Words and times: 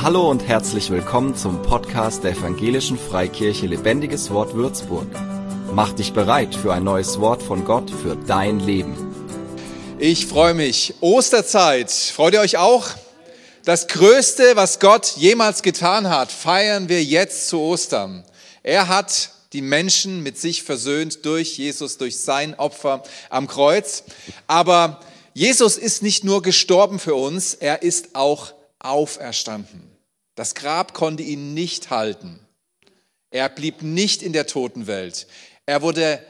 Hallo 0.00 0.30
und 0.30 0.46
herzlich 0.46 0.90
willkommen 0.90 1.34
zum 1.34 1.60
Podcast 1.60 2.22
der 2.22 2.30
Evangelischen 2.30 2.96
Freikirche 2.96 3.66
Lebendiges 3.66 4.30
Wort 4.30 4.54
Würzburg. 4.54 5.08
Mach 5.72 5.92
dich 5.92 6.12
bereit 6.12 6.54
für 6.54 6.72
ein 6.72 6.84
neues 6.84 7.18
Wort 7.18 7.42
von 7.42 7.64
Gott 7.64 7.90
für 7.90 8.14
dein 8.14 8.60
Leben. 8.60 8.94
Ich 9.98 10.26
freue 10.26 10.54
mich. 10.54 10.94
Osterzeit. 11.00 11.90
Freut 11.90 12.34
ihr 12.34 12.40
euch 12.40 12.58
auch? 12.58 12.86
Das 13.64 13.88
Größte, 13.88 14.54
was 14.54 14.78
Gott 14.78 15.14
jemals 15.16 15.62
getan 15.62 16.08
hat, 16.08 16.30
feiern 16.30 16.88
wir 16.88 17.02
jetzt 17.02 17.48
zu 17.48 17.58
Ostern. 17.58 18.22
Er 18.62 18.86
hat 18.86 19.30
die 19.52 19.62
Menschen 19.62 20.22
mit 20.22 20.38
sich 20.38 20.62
versöhnt 20.62 21.26
durch 21.26 21.58
Jesus, 21.58 21.98
durch 21.98 22.20
sein 22.20 22.54
Opfer 22.54 23.02
am 23.30 23.48
Kreuz. 23.48 24.04
Aber 24.46 25.00
Jesus 25.34 25.76
ist 25.76 26.04
nicht 26.04 26.22
nur 26.22 26.40
gestorben 26.40 27.00
für 27.00 27.16
uns, 27.16 27.54
er 27.54 27.82
ist 27.82 28.14
auch 28.14 28.52
auferstanden. 28.78 29.87
Das 30.38 30.54
Grab 30.54 30.94
konnte 30.94 31.24
ihn 31.24 31.52
nicht 31.52 31.90
halten. 31.90 32.38
Er 33.32 33.48
blieb 33.48 33.82
nicht 33.82 34.22
in 34.22 34.32
der 34.32 34.46
Totenwelt. 34.46 35.26
Er 35.66 35.82
wurde 35.82 36.24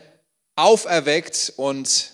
auferweckt 0.57 1.53
und 1.59 2.13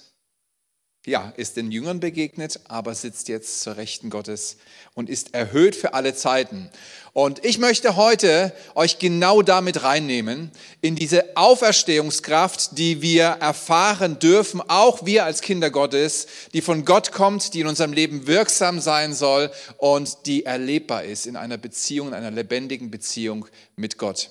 ja, 1.06 1.34
ist 1.36 1.56
den 1.56 1.70
Jüngern 1.70 2.00
begegnet, 2.00 2.60
aber 2.66 2.94
sitzt 2.94 3.28
jetzt 3.28 3.60
zur 3.60 3.76
Rechten 3.76 4.08
Gottes 4.08 4.56
und 4.94 5.10
ist 5.10 5.34
erhöht 5.34 5.76
für 5.76 5.92
alle 5.92 6.14
Zeiten. 6.14 6.70
Und 7.12 7.44
ich 7.44 7.58
möchte 7.58 7.96
heute 7.96 8.52
euch 8.74 8.98
genau 8.98 9.42
damit 9.42 9.82
reinnehmen, 9.82 10.50
in 10.80 10.96
diese 10.96 11.36
Auferstehungskraft, 11.36 12.78
die 12.78 13.02
wir 13.02 13.24
erfahren 13.24 14.18
dürfen, 14.18 14.62
auch 14.66 15.04
wir 15.04 15.24
als 15.24 15.42
Kinder 15.42 15.70
Gottes, 15.70 16.26
die 16.54 16.62
von 16.62 16.86
Gott 16.86 17.12
kommt, 17.12 17.52
die 17.52 17.60
in 17.60 17.66
unserem 17.66 17.92
Leben 17.92 18.26
wirksam 18.26 18.80
sein 18.80 19.12
soll 19.12 19.50
und 19.76 20.26
die 20.26 20.46
erlebbar 20.46 21.04
ist 21.04 21.26
in 21.26 21.36
einer 21.36 21.58
Beziehung, 21.58 22.08
in 22.08 22.14
einer 22.14 22.30
lebendigen 22.30 22.90
Beziehung 22.90 23.46
mit 23.76 23.98
Gott. 23.98 24.30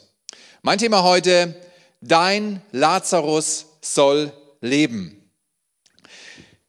Mein 0.64 0.80
Thema 0.80 1.04
heute, 1.04 1.56
dein 2.02 2.62
Lazarus 2.72 3.68
soll 3.82 4.34
leben. 4.60 5.23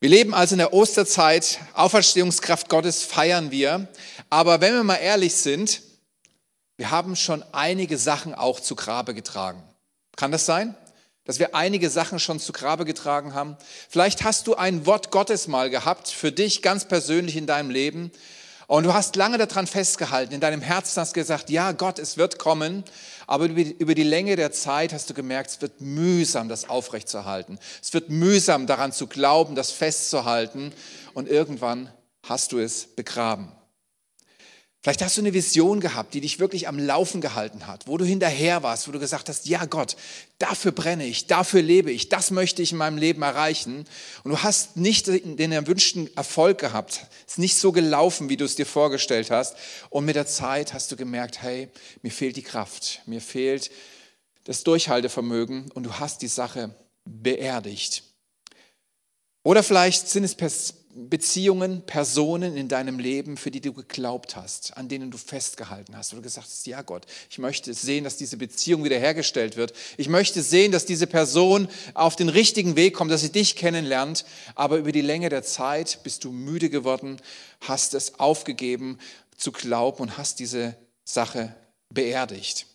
Wir 0.05 0.10
leben 0.10 0.34
also 0.34 0.52
in 0.52 0.58
der 0.58 0.74
Osterzeit, 0.74 1.60
Auferstehungskraft 1.72 2.69
Gottes 2.69 3.05
feiern 3.05 3.50
wir. 3.50 3.88
Aber 4.28 4.60
wenn 4.60 4.74
wir 4.74 4.84
mal 4.84 4.97
ehrlich 4.97 5.34
sind, 5.34 5.80
wir 6.77 6.91
haben 6.91 7.16
schon 7.16 7.42
einige 7.52 7.97
Sachen 7.97 8.34
auch 8.34 8.60
zu 8.60 8.77
Grabe 8.77 9.14
getragen. 9.14 9.62
Kann 10.14 10.30
das 10.30 10.44
sein? 10.44 10.75
Dass 11.25 11.38
wir 11.38 11.55
einige 11.55 11.88
Sachen 11.88 12.19
schon 12.19 12.38
zu 12.38 12.52
Grabe 12.52 12.84
getragen 12.84 13.32
haben? 13.32 13.56
Vielleicht 13.88 14.25
hast 14.25 14.47
du 14.47 14.56
ein 14.56 14.84
Wort 14.84 15.10
Gottes 15.10 15.48
mal 15.48 15.70
gehabt, 15.70 16.08
für 16.08 16.30
dich 16.30 16.60
ganz 16.60 16.84
persönlich 16.84 17.34
in 17.34 17.47
deinem 17.47 17.70
Leben. 17.70 18.12
Und 18.66 18.84
du 18.84 18.92
hast 18.92 19.16
lange 19.16 19.38
daran 19.38 19.66
festgehalten, 19.66 20.34
in 20.34 20.41
deinem 20.41 20.60
Herzen 20.60 21.00
hast 21.00 21.14
gesagt, 21.14 21.48
ja 21.48 21.72
Gott, 21.72 21.98
es 21.98 22.19
wird 22.19 22.38
kommen. 22.38 22.84
Aber 23.27 23.47
über 23.47 23.94
die 23.94 24.03
Länge 24.03 24.36
der 24.36 24.53
Zeit 24.53 24.92
hast 24.92 25.08
du 25.11 25.14
gemerkt, 25.14 25.50
es 25.50 25.61
wird 25.61 25.80
mühsam, 25.80 26.48
das 26.48 26.69
aufrechtzuerhalten. 26.69 27.58
Es 27.83 27.94
wird 27.94 28.11
mühsam, 28.11 28.66
daran 28.66 28.92
zu 28.92 29.06
glauben, 29.06 29.55
das 29.55 29.70
festzuhalten. 29.70 30.72
Und 31.14 31.28
irgendwann 31.28 31.92
hast 32.22 32.53
du 32.53 32.58
es 32.58 32.86
begraben. 32.86 33.53
Vielleicht 34.85 35.01
hast 35.01 35.17
du 35.17 35.23
eine 35.23 35.33
Vision 35.33 35.81
gehabt, 35.81 36.13
die 36.13 36.21
dich 36.21 36.41
wirklich 36.41 36.69
am 36.69 36.79
Laufen 36.79 37.23
gehalten 37.23 37.67
hat, 37.67 37.89
wo 37.89 37.97
du 37.97 38.05
hinterher 38.05 38.63
warst, 38.63 38.87
wo 38.87 38.93
du 38.93 38.99
gesagt 38.99 39.31
hast, 39.31 39.47
ja 39.47 39.65
Gott, 39.65 39.97
dafür 40.39 40.73
brenne 40.73 41.07
ich, 41.07 41.27
dafür 41.27 41.63
lebe 41.63 41.91
ich, 41.91 42.11
das 42.11 42.31
möchte 42.31 42.61
ich 42.61 42.73
in 42.73 42.77
meinem 42.77 42.99
Leben 42.99 43.23
erreichen. 43.23 43.87
Und 44.25 44.31
du 44.31 44.43
hast 44.43 44.77
nicht 44.77 45.07
den 45.07 45.53
erwünschten 45.53 46.15
Erfolg 46.19 46.59
gehabt, 46.59 47.07
es 47.27 47.33
ist 47.33 47.39
nicht 47.39 47.57
so 47.57 47.73
gelaufen, 47.73 48.29
wie 48.29 48.37
du 48.37 48.45
es 48.45 48.57
dir 48.57 48.67
vorgestellt 48.67 49.31
hast. 49.31 49.57
Und 49.89 50.05
mit 50.05 50.17
der 50.17 50.27
Zeit 50.27 50.75
hast 50.75 50.93
du 50.93 50.97
gemerkt, 50.97 51.41
hey, 51.41 51.71
mir 52.03 52.12
fehlt 52.12 52.37
die 52.37 52.43
Kraft, 52.43 53.01
mir 53.07 53.23
fehlt 53.23 53.71
das 54.45 54.65
Durchhaltevermögen 54.65 55.71
und 55.71 55.85
du 55.85 55.95
hast 55.95 56.21
die 56.21 56.29
Sache 56.29 56.75
beerdigt. 57.07 58.03
Oder 59.44 59.62
vielleicht 59.62 60.11
sind 60.11 60.25
es 60.25 60.34
Beziehungen, 60.97 61.82
Personen 61.82 62.56
in 62.56 62.69
deinem 62.69 63.00
Leben, 63.00 63.37
für 63.37 63.50
die 63.50 63.60
du 63.60 63.72
geglaubt 63.72 64.37
hast, 64.37 64.77
an 64.77 64.88
denen 64.88 65.10
du 65.10 65.19
festgehalten 65.19 65.97
hast, 65.97 66.12
wo 66.12 66.16
du 66.16 66.22
gesagt 66.22 66.47
hast, 66.47 66.66
ja 66.69 66.82
Gott, 66.82 67.05
ich 67.28 67.38
möchte 67.38 67.75
sehen, 67.75 68.05
dass 68.05 68.16
diese 68.16 68.37
Beziehung 68.37 68.84
wiederhergestellt 68.84 69.56
wird. 69.56 69.72
Ich 69.97 70.09
möchte 70.09 70.41
sehen, 70.43 70.71
dass 70.71 70.87
diese 70.87 71.09
Person 71.09 71.69
auf 71.94 72.15
den 72.15 72.28
richtigen 72.28 72.77
Weg 72.77 72.94
kommt, 72.94 73.10
dass 73.10 73.22
sie 73.22 73.32
dich 73.32 73.56
kennenlernt. 73.56 74.25
Aber 74.55 74.77
über 74.77 74.93
die 74.93 75.00
Länge 75.00 75.31
der 75.31 75.43
Zeit 75.43 76.00
bist 76.05 76.22
du 76.22 76.31
müde 76.31 76.71
geworden, 76.71 77.21
hast 77.61 77.94
es 77.94 78.21
aufgegeben 78.21 78.99
zu 79.37 79.50
glauben 79.50 80.00
und 80.00 80.16
hast 80.16 80.38
diese 80.38 80.76
Sache 81.05 81.56
beerdigt. 81.91 82.66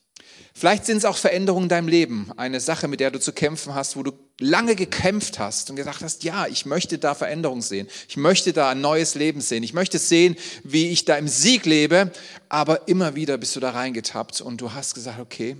Vielleicht 0.53 0.85
sind 0.85 0.97
es 0.97 1.05
auch 1.05 1.15
Veränderungen 1.15 1.65
in 1.65 1.69
deinem 1.69 1.87
Leben, 1.87 2.31
eine 2.35 2.59
Sache, 2.59 2.89
mit 2.89 2.99
der 2.99 3.11
du 3.11 3.19
zu 3.19 3.31
kämpfen 3.31 3.75
hast, 3.75 3.95
wo 3.95 4.03
du 4.03 4.11
lange 4.39 4.75
gekämpft 4.75 5.37
hast 5.37 5.69
und 5.69 5.75
gesagt 5.75 6.01
hast, 6.01 6.23
ja, 6.23 6.47
ich 6.47 6.65
möchte 6.65 6.97
da 6.97 7.13
Veränderung 7.13 7.61
sehen, 7.61 7.87
ich 8.07 8.17
möchte 8.17 8.53
da 8.53 8.69
ein 8.69 8.81
neues 8.81 9.15
Leben 9.15 9.41
sehen, 9.41 9.63
ich 9.63 9.73
möchte 9.73 9.99
sehen, 9.99 10.35
wie 10.63 10.89
ich 10.89 11.05
da 11.05 11.17
im 11.17 11.27
Sieg 11.27 11.65
lebe, 11.65 12.11
aber 12.47 12.87
immer 12.87 13.15
wieder 13.15 13.37
bist 13.37 13.55
du 13.55 13.59
da 13.59 13.71
reingetappt 13.71 14.41
und 14.41 14.61
du 14.61 14.73
hast 14.73 14.95
gesagt, 14.95 15.19
okay, 15.19 15.57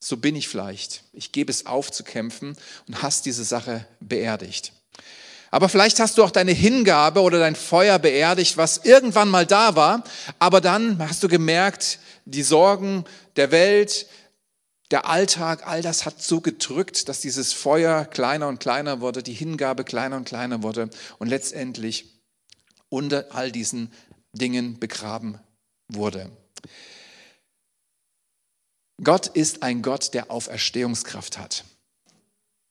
so 0.00 0.16
bin 0.16 0.36
ich 0.36 0.48
vielleicht, 0.48 1.02
ich 1.12 1.32
gebe 1.32 1.50
es 1.50 1.66
auf 1.66 1.90
zu 1.90 2.04
kämpfen 2.04 2.56
und 2.88 3.02
hast 3.02 3.26
diese 3.26 3.44
Sache 3.44 3.86
beerdigt. 4.00 4.72
Aber 5.50 5.68
vielleicht 5.68 6.00
hast 6.00 6.18
du 6.18 6.24
auch 6.24 6.32
deine 6.32 6.50
Hingabe 6.50 7.20
oder 7.20 7.38
dein 7.38 7.54
Feuer 7.54 7.98
beerdigt, 8.00 8.56
was 8.56 8.78
irgendwann 8.78 9.28
mal 9.28 9.46
da 9.46 9.76
war, 9.76 10.02
aber 10.38 10.60
dann 10.60 10.98
hast 10.98 11.22
du 11.22 11.28
gemerkt, 11.28 12.00
die 12.24 12.42
Sorgen 12.42 13.04
der 13.36 13.50
Welt, 13.50 14.06
der 14.94 15.06
Alltag, 15.06 15.66
all 15.66 15.82
das 15.82 16.06
hat 16.06 16.22
so 16.22 16.40
gedrückt, 16.40 17.08
dass 17.08 17.20
dieses 17.20 17.52
Feuer 17.52 18.04
kleiner 18.04 18.46
und 18.46 18.60
kleiner 18.60 19.00
wurde, 19.00 19.24
die 19.24 19.32
Hingabe 19.32 19.82
kleiner 19.82 20.16
und 20.16 20.24
kleiner 20.24 20.62
wurde 20.62 20.88
und 21.18 21.26
letztendlich 21.26 22.22
unter 22.90 23.34
all 23.34 23.50
diesen 23.50 23.92
Dingen 24.30 24.78
begraben 24.78 25.40
wurde. 25.88 26.30
Gott 29.02 29.26
ist 29.26 29.64
ein 29.64 29.82
Gott, 29.82 30.14
der 30.14 30.30
Auferstehungskraft 30.30 31.38
hat. 31.38 31.64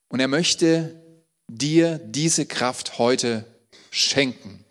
Und 0.08 0.22
er 0.22 0.30
möchte 0.30 1.04
dir 1.52 1.98
diese 1.98 2.46
Kraft 2.46 3.00
heute 3.00 3.46
schenken. 3.92 4.63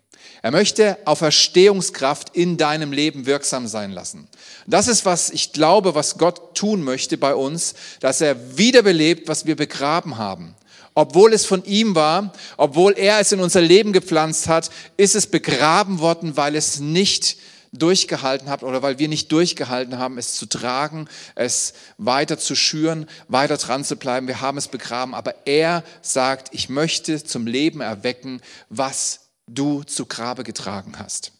Er 0.43 0.51
möchte 0.51 0.97
Auferstehungskraft 1.05 2.35
in 2.35 2.57
deinem 2.57 2.91
Leben 2.91 3.25
wirksam 3.25 3.65
sein 3.65 3.91
lassen. 3.91 4.27
Das 4.67 4.89
ist, 4.89 5.05
was 5.05 5.29
ich 5.29 5.53
glaube, 5.53 5.95
was 5.95 6.17
Gott 6.17 6.53
tun 6.53 6.83
möchte 6.83 7.17
bei 7.17 7.33
uns, 7.33 7.75
dass 8.01 8.19
er 8.19 8.57
wiederbelebt, 8.57 9.29
was 9.29 9.45
wir 9.45 9.55
begraben 9.55 10.17
haben. 10.17 10.53
Obwohl 10.95 11.31
es 11.31 11.45
von 11.45 11.63
ihm 11.63 11.95
war, 11.95 12.33
obwohl 12.57 12.91
er 12.91 13.21
es 13.21 13.31
in 13.31 13.39
unser 13.39 13.61
Leben 13.61 13.93
gepflanzt 13.93 14.49
hat, 14.49 14.69
ist 14.97 15.15
es 15.15 15.27
begraben 15.27 15.99
worden, 15.99 16.35
weil 16.35 16.57
es 16.57 16.81
nicht 16.81 17.37
durchgehalten 17.71 18.49
hat 18.49 18.63
oder 18.63 18.81
weil 18.81 18.99
wir 18.99 19.07
nicht 19.07 19.31
durchgehalten 19.31 19.97
haben, 19.97 20.17
es 20.17 20.35
zu 20.35 20.45
tragen, 20.45 21.07
es 21.35 21.73
weiter 21.97 22.37
zu 22.37 22.53
schüren, 22.53 23.07
weiter 23.29 23.55
dran 23.55 23.85
zu 23.85 23.95
bleiben. 23.95 24.27
Wir 24.27 24.41
haben 24.41 24.57
es 24.57 24.67
begraben, 24.67 25.15
aber 25.15 25.47
er 25.47 25.85
sagt, 26.01 26.53
ich 26.53 26.67
möchte 26.67 27.23
zum 27.23 27.47
Leben 27.47 27.79
erwecken, 27.79 28.41
was 28.67 29.22
du 29.47 29.83
zu 29.83 30.05
Grabe 30.05 30.43
getragen 30.43 30.93
hast. 30.97 31.31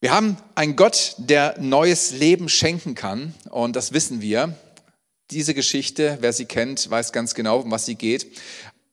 Wir 0.00 0.12
haben 0.12 0.36
einen 0.56 0.74
Gott, 0.74 1.14
der 1.18 1.56
neues 1.60 2.10
Leben 2.10 2.48
schenken 2.48 2.94
kann 2.94 3.34
und 3.50 3.76
das 3.76 3.92
wissen 3.92 4.20
wir. 4.20 4.56
Diese 5.30 5.54
Geschichte, 5.54 6.18
wer 6.20 6.32
sie 6.32 6.44
kennt, 6.44 6.90
weiß 6.90 7.12
ganz 7.12 7.34
genau, 7.34 7.60
um 7.60 7.70
was 7.70 7.86
sie 7.86 7.94
geht. 7.94 8.26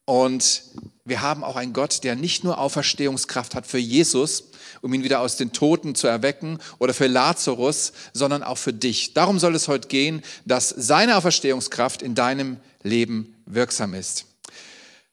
Und 0.06 0.64
wir 1.06 1.22
haben 1.22 1.44
auch 1.44 1.56
einen 1.56 1.74
Gott, 1.74 2.04
der 2.04 2.16
nicht 2.16 2.44
nur 2.44 2.60
Auferstehungskraft 2.60 3.56
hat 3.56 3.66
für 3.66 3.80
Jesus, 3.80 4.46
um 4.82 4.94
ihn 4.94 5.04
wieder 5.04 5.20
aus 5.20 5.36
den 5.36 5.52
Toten 5.52 5.96
zu 5.96 6.08
erwecken, 6.08 6.60
oder 6.78 6.94
für 6.94 7.08
Lazarus, 7.08 7.94
sondern 8.14 8.44
auch 8.44 8.58
für 8.58 8.74
dich. 8.74 9.14
Darum 9.14 9.40
soll 9.40 9.56
es 9.56 9.68
heute 9.68 9.88
gehen, 9.88 10.22
dass 10.46 10.70
seine 10.70 11.18
Auferstehungskraft 11.18 12.02
in 12.02 12.16
deinem 12.16 12.58
Leben 12.84 13.36
wirksam 13.46 13.94
ist. 13.94 14.26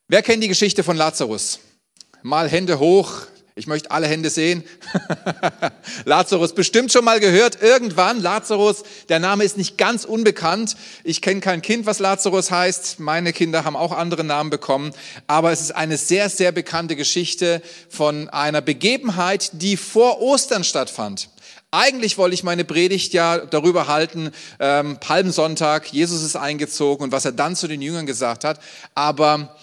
Wer 0.09 0.23
kennt 0.23 0.43
die 0.43 0.49
Geschichte 0.49 0.85
von 0.85 0.97
Lazarus? 0.97 1.59
Mal 2.27 2.49
Hände 2.49 2.81
hoch. 2.81 3.13
Ich 3.55 3.69
möchte 3.69 3.93
alle 3.93 4.09
Hände 4.09 4.31
sehen. 4.31 4.65
Lazarus, 6.05 6.57
bestimmt 6.57 6.91
schon 6.91 7.05
mal 7.05 7.21
gehört. 7.21 7.63
Irgendwann, 7.63 8.21
Lazarus, 8.21 8.83
der 9.09 9.21
Name 9.21 9.45
ist 9.45 9.57
nicht 9.57 9.79
ganz 9.79 10.05
unbekannt. 10.05 10.77
Ich 11.05 11.23
kenne 11.23 11.39
kein 11.39 11.63
Kind, 11.63 11.87
was 11.87 12.01
Lazarus 12.01 12.51
heißt. 12.51 12.99
Meine 12.99 13.33
Kinder 13.33 13.65
haben 13.65 13.77
auch 13.77 13.93
andere 13.93 14.25
Namen 14.25 14.51
bekommen. 14.51 14.93
Aber 15.29 15.53
es 15.53 15.61
ist 15.61 15.77
eine 15.77 15.97
sehr, 15.97 16.29
sehr 16.29 16.51
bekannte 16.51 16.97
Geschichte 16.97 17.63
von 17.89 18.29
einer 18.29 18.61
Begebenheit, 18.61 19.51
die 19.53 19.77
vor 19.77 20.21
Ostern 20.21 20.65
stattfand. 20.65 21.29
Eigentlich 21.71 22.19
wollte 22.19 22.35
ich 22.35 22.43
meine 22.43 22.65
Predigt 22.65 23.13
ja 23.13 23.39
darüber 23.39 23.87
halten, 23.87 24.33
ähm, 24.59 24.99
Palmsonntag, 24.99 25.93
Jesus 25.93 26.23
ist 26.23 26.35
eingezogen 26.35 27.05
und 27.05 27.13
was 27.13 27.25
er 27.25 27.33
dann 27.33 27.55
zu 27.55 27.69
den 27.69 27.83
Jüngern 27.83 28.07
gesagt 28.07 28.45
hat. 28.45 28.59
Aber 28.95 29.57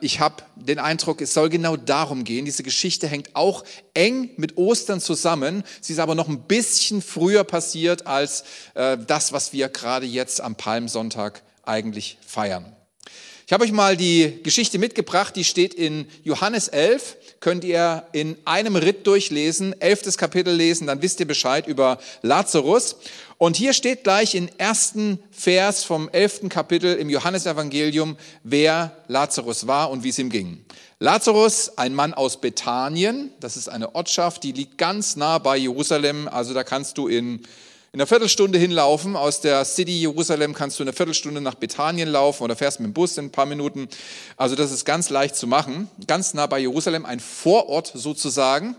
ich 0.00 0.20
habe 0.20 0.36
den 0.56 0.78
Eindruck, 0.78 1.20
es 1.20 1.34
soll 1.34 1.50
genau 1.50 1.76
darum 1.76 2.24
gehen. 2.24 2.46
Diese 2.46 2.62
Geschichte 2.62 3.06
hängt 3.06 3.36
auch 3.36 3.64
eng 3.92 4.30
mit 4.36 4.56
Ostern 4.56 4.98
zusammen. 4.98 5.62
Sie 5.82 5.92
ist 5.92 5.98
aber 5.98 6.14
noch 6.14 6.28
ein 6.28 6.40
bisschen 6.40 7.02
früher 7.02 7.44
passiert 7.44 8.06
als 8.06 8.44
äh, 8.74 8.96
das, 8.96 9.32
was 9.34 9.52
wir 9.52 9.68
gerade 9.68 10.06
jetzt 10.06 10.40
am 10.40 10.54
Palmsonntag 10.54 11.42
eigentlich 11.64 12.16
feiern. 12.26 12.77
Ich 13.48 13.52
habe 13.54 13.64
euch 13.64 13.72
mal 13.72 13.96
die 13.96 14.40
Geschichte 14.42 14.78
mitgebracht, 14.78 15.34
die 15.34 15.42
steht 15.42 15.72
in 15.72 16.06
Johannes 16.22 16.68
11, 16.68 17.16
könnt 17.40 17.64
ihr 17.64 18.06
in 18.12 18.36
einem 18.44 18.76
Ritt 18.76 19.06
durchlesen, 19.06 19.74
elftes 19.80 20.18
Kapitel 20.18 20.52
lesen, 20.52 20.86
dann 20.86 21.00
wisst 21.00 21.18
ihr 21.18 21.26
Bescheid 21.26 21.66
über 21.66 21.96
Lazarus. 22.20 22.96
Und 23.38 23.56
hier 23.56 23.72
steht 23.72 24.04
gleich 24.04 24.34
im 24.34 24.50
ersten 24.58 25.18
Vers 25.30 25.82
vom 25.82 26.10
elften 26.10 26.50
Kapitel 26.50 26.94
im 26.96 27.08
Johannesevangelium, 27.08 28.18
wer 28.42 28.94
Lazarus 29.06 29.66
war 29.66 29.90
und 29.90 30.04
wie 30.04 30.10
es 30.10 30.18
ihm 30.18 30.28
ging. 30.28 30.62
Lazarus, 30.98 31.78
ein 31.78 31.94
Mann 31.94 32.12
aus 32.12 32.42
Bethanien, 32.42 33.30
das 33.40 33.56
ist 33.56 33.70
eine 33.70 33.94
Ortschaft, 33.94 34.42
die 34.42 34.52
liegt 34.52 34.76
ganz 34.76 35.16
nah 35.16 35.38
bei 35.38 35.56
Jerusalem, 35.56 36.28
also 36.28 36.52
da 36.52 36.64
kannst 36.64 36.98
du 36.98 37.08
in 37.08 37.40
in 37.92 38.00
einer 38.00 38.06
Viertelstunde 38.06 38.58
hinlaufen. 38.58 39.16
Aus 39.16 39.40
der 39.40 39.64
City 39.64 39.98
Jerusalem 40.00 40.52
kannst 40.52 40.78
du 40.78 40.82
in 40.82 40.88
einer 40.88 40.96
Viertelstunde 40.96 41.40
nach 41.40 41.54
Bethanien 41.54 42.08
laufen 42.08 42.42
oder 42.42 42.54
fährst 42.54 42.80
mit 42.80 42.88
dem 42.88 42.92
Bus 42.92 43.16
in 43.16 43.26
ein 43.26 43.30
paar 43.30 43.46
Minuten. 43.46 43.88
Also 44.36 44.56
das 44.56 44.72
ist 44.72 44.84
ganz 44.84 45.08
leicht 45.08 45.36
zu 45.36 45.46
machen. 45.46 45.88
Ganz 46.06 46.34
nah 46.34 46.46
bei 46.46 46.58
Jerusalem, 46.58 47.06
ein 47.06 47.20
Vorort 47.20 47.90
sozusagen. 47.94 48.76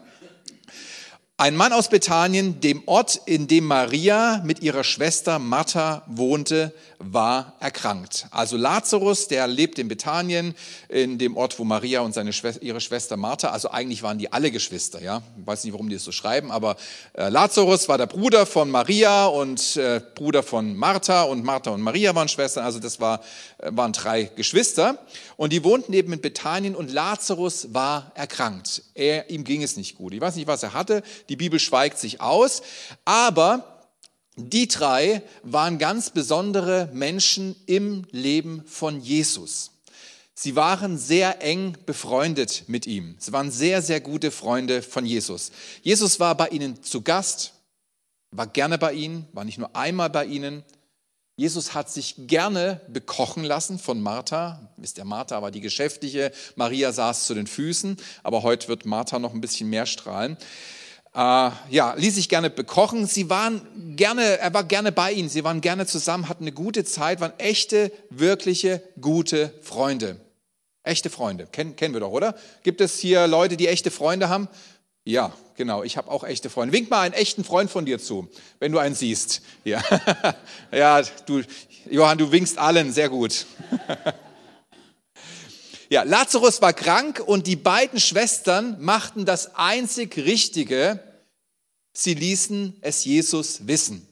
Ein 1.41 1.55
Mann 1.55 1.71
aus 1.71 1.87
Bethanien, 1.87 2.59
dem 2.59 2.83
Ort, 2.85 3.21
in 3.25 3.47
dem 3.47 3.63
Maria 3.63 4.41
mit 4.43 4.61
ihrer 4.61 4.83
Schwester 4.83 5.39
Martha 5.39 6.03
wohnte, 6.05 6.73
war 6.97 7.53
erkrankt. 7.61 8.27
Also 8.31 8.57
Lazarus, 8.57 9.29
der 9.29 9.47
lebt 9.47 9.79
in 9.79 9.87
Bethanien, 9.87 10.53
in 10.89 11.17
dem 11.17 11.37
Ort, 11.37 11.57
wo 11.57 11.63
Maria 11.63 12.01
und 12.01 12.13
seine 12.13 12.33
Schwester, 12.33 12.61
ihre 12.61 12.81
Schwester 12.81 13.15
Martha, 13.15 13.51
also 13.51 13.71
eigentlich 13.71 14.03
waren 14.03 14.17
die 14.17 14.33
alle 14.33 14.51
Geschwister, 14.51 15.01
ja. 15.01 15.21
Ich 15.39 15.47
weiß 15.47 15.63
nicht, 15.63 15.71
warum 15.71 15.87
die 15.87 15.95
das 15.95 16.03
so 16.03 16.11
schreiben, 16.11 16.51
aber 16.51 16.75
äh, 17.13 17.29
Lazarus 17.29 17.87
war 17.87 17.97
der 17.97 18.07
Bruder 18.07 18.45
von 18.45 18.69
Maria 18.69 19.27
und 19.27 19.77
äh, 19.77 20.01
Bruder 20.15 20.43
von 20.43 20.75
Martha 20.75 21.23
und 21.23 21.45
Martha 21.45 21.71
und 21.71 21.79
Maria 21.79 22.13
waren 22.15 22.27
Schwestern, 22.27 22.65
also 22.65 22.79
das 22.79 22.99
war, 22.99 23.21
äh, 23.59 23.69
waren 23.71 23.93
drei 23.93 24.23
Geschwister. 24.23 24.97
Und 25.39 25.53
die 25.53 25.63
wohnten 25.63 25.93
eben 25.93 26.11
in 26.11 26.19
Bethanien 26.19 26.75
und 26.75 26.91
Lazarus 26.91 27.73
war 27.73 28.11
erkrankt. 28.13 28.83
Er, 28.93 29.29
ihm 29.29 29.45
ging 29.45 29.63
es 29.63 29.77
nicht 29.77 29.95
gut. 29.95 30.13
Ich 30.13 30.19
weiß 30.19 30.35
nicht, 30.35 30.47
was 30.47 30.63
er 30.63 30.73
hatte. 30.73 31.01
Die 31.29 31.37
Bibel 31.37 31.61
schweigt 31.61 31.97
sich 31.97 32.19
aus. 32.19 32.61
Aber 33.05 33.87
die 34.35 34.67
drei 34.67 35.21
waren 35.43 35.77
ganz 35.77 36.09
besondere 36.09 36.89
Menschen 36.91 37.55
im 37.67 38.05
Leben 38.11 38.65
von 38.65 38.99
Jesus. 38.99 39.71
Sie 40.33 40.57
waren 40.57 40.97
sehr 40.97 41.41
eng 41.41 41.77
befreundet 41.85 42.65
mit 42.67 42.85
ihm. 42.85 43.15
Sie 43.17 43.31
waren 43.31 43.49
sehr, 43.49 43.81
sehr 43.81 44.01
gute 44.01 44.31
Freunde 44.31 44.81
von 44.81 45.05
Jesus. 45.05 45.53
Jesus 45.81 46.19
war 46.19 46.35
bei 46.35 46.49
ihnen 46.49 46.83
zu 46.83 47.01
Gast, 47.01 47.53
war 48.31 48.47
gerne 48.47 48.77
bei 48.77 48.91
ihnen, 48.91 49.25
war 49.31 49.45
nicht 49.45 49.57
nur 49.57 49.73
einmal 49.73 50.09
bei 50.09 50.25
ihnen. 50.25 50.65
Jesus 51.39 51.73
hat 51.73 51.89
sich 51.89 52.15
gerne 52.17 52.81
bekochen 52.89 53.45
lassen 53.45 53.79
von 53.79 54.01
Martha. 54.01 54.59
Wisst 54.75 54.97
ihr, 54.97 55.05
Martha 55.05 55.41
war 55.41 55.51
die 55.51 55.61
Geschäftliche, 55.61 56.33
Maria 56.57 56.91
saß 56.91 57.27
zu 57.27 57.33
den 57.33 57.47
Füßen, 57.47 57.95
aber 58.23 58.43
heute 58.43 58.67
wird 58.67 58.85
Martha 58.85 59.19
noch 59.19 59.33
ein 59.33 59.39
bisschen 59.39 59.69
mehr 59.69 59.85
strahlen 59.85 60.35
äh, 61.15 61.51
ja, 61.69 61.95
ließ 61.95 62.15
sich 62.15 62.29
gerne 62.29 62.49
bekochen. 62.49 63.07
Sie 63.07 63.29
waren 63.29 63.95
gerne, 63.95 64.37
er 64.37 64.53
war 64.53 64.63
gerne 64.63 64.91
bei 64.91 65.11
ihnen. 65.11 65.29
Sie 65.29 65.43
waren 65.43 65.61
gerne 65.61 65.85
zusammen, 65.85 66.29
hatten 66.29 66.43
eine 66.43 66.51
gute 66.51 66.83
Zeit, 66.83 67.19
waren 67.19 67.33
echte, 67.39 67.91
wirkliche, 68.09 68.83
gute 69.01 69.53
Freunde. 69.61 70.19
Echte 70.83 71.09
Freunde. 71.09 71.47
Kennen, 71.47 71.75
kennen 71.75 71.93
wir 71.93 72.01
doch, 72.01 72.11
oder? 72.11 72.35
Gibt 72.63 72.79
es 72.81 72.99
hier 72.99 73.27
Leute, 73.27 73.57
die 73.57 73.67
echte 73.67 73.91
Freunde 73.91 74.29
haben? 74.29 74.47
Ja, 75.09 75.33
genau. 75.55 75.81
Ich 75.81 75.97
habe 75.97 76.11
auch 76.11 76.23
echte 76.23 76.51
Freunde. 76.51 76.71
Wink 76.71 76.91
mal 76.91 77.01
einen 77.01 77.15
echten 77.15 77.43
Freund 77.43 77.71
von 77.71 77.83
dir 77.83 77.97
zu, 77.97 78.29
wenn 78.59 78.71
du 78.71 78.77
einen 78.77 78.93
siehst. 78.93 79.41
Ja, 79.63 79.83
ja 80.71 81.01
du, 81.25 81.41
Johann, 81.89 82.19
du 82.19 82.31
winkst 82.31 82.59
allen. 82.59 82.93
Sehr 82.93 83.09
gut. 83.09 83.45
Ja, 85.91 86.03
Lazarus 86.03 86.61
war 86.61 86.71
krank 86.71 87.19
und 87.25 87.47
die 87.47 87.55
beiden 87.55 87.99
Schwestern 87.99 88.79
machten 88.79 89.25
das 89.25 89.55
einzig 89.55 90.17
Richtige. 90.17 91.03
Sie 91.93 92.13
ließen 92.13 92.77
es 92.81 93.05
Jesus 93.05 93.65
wissen. 93.65 94.07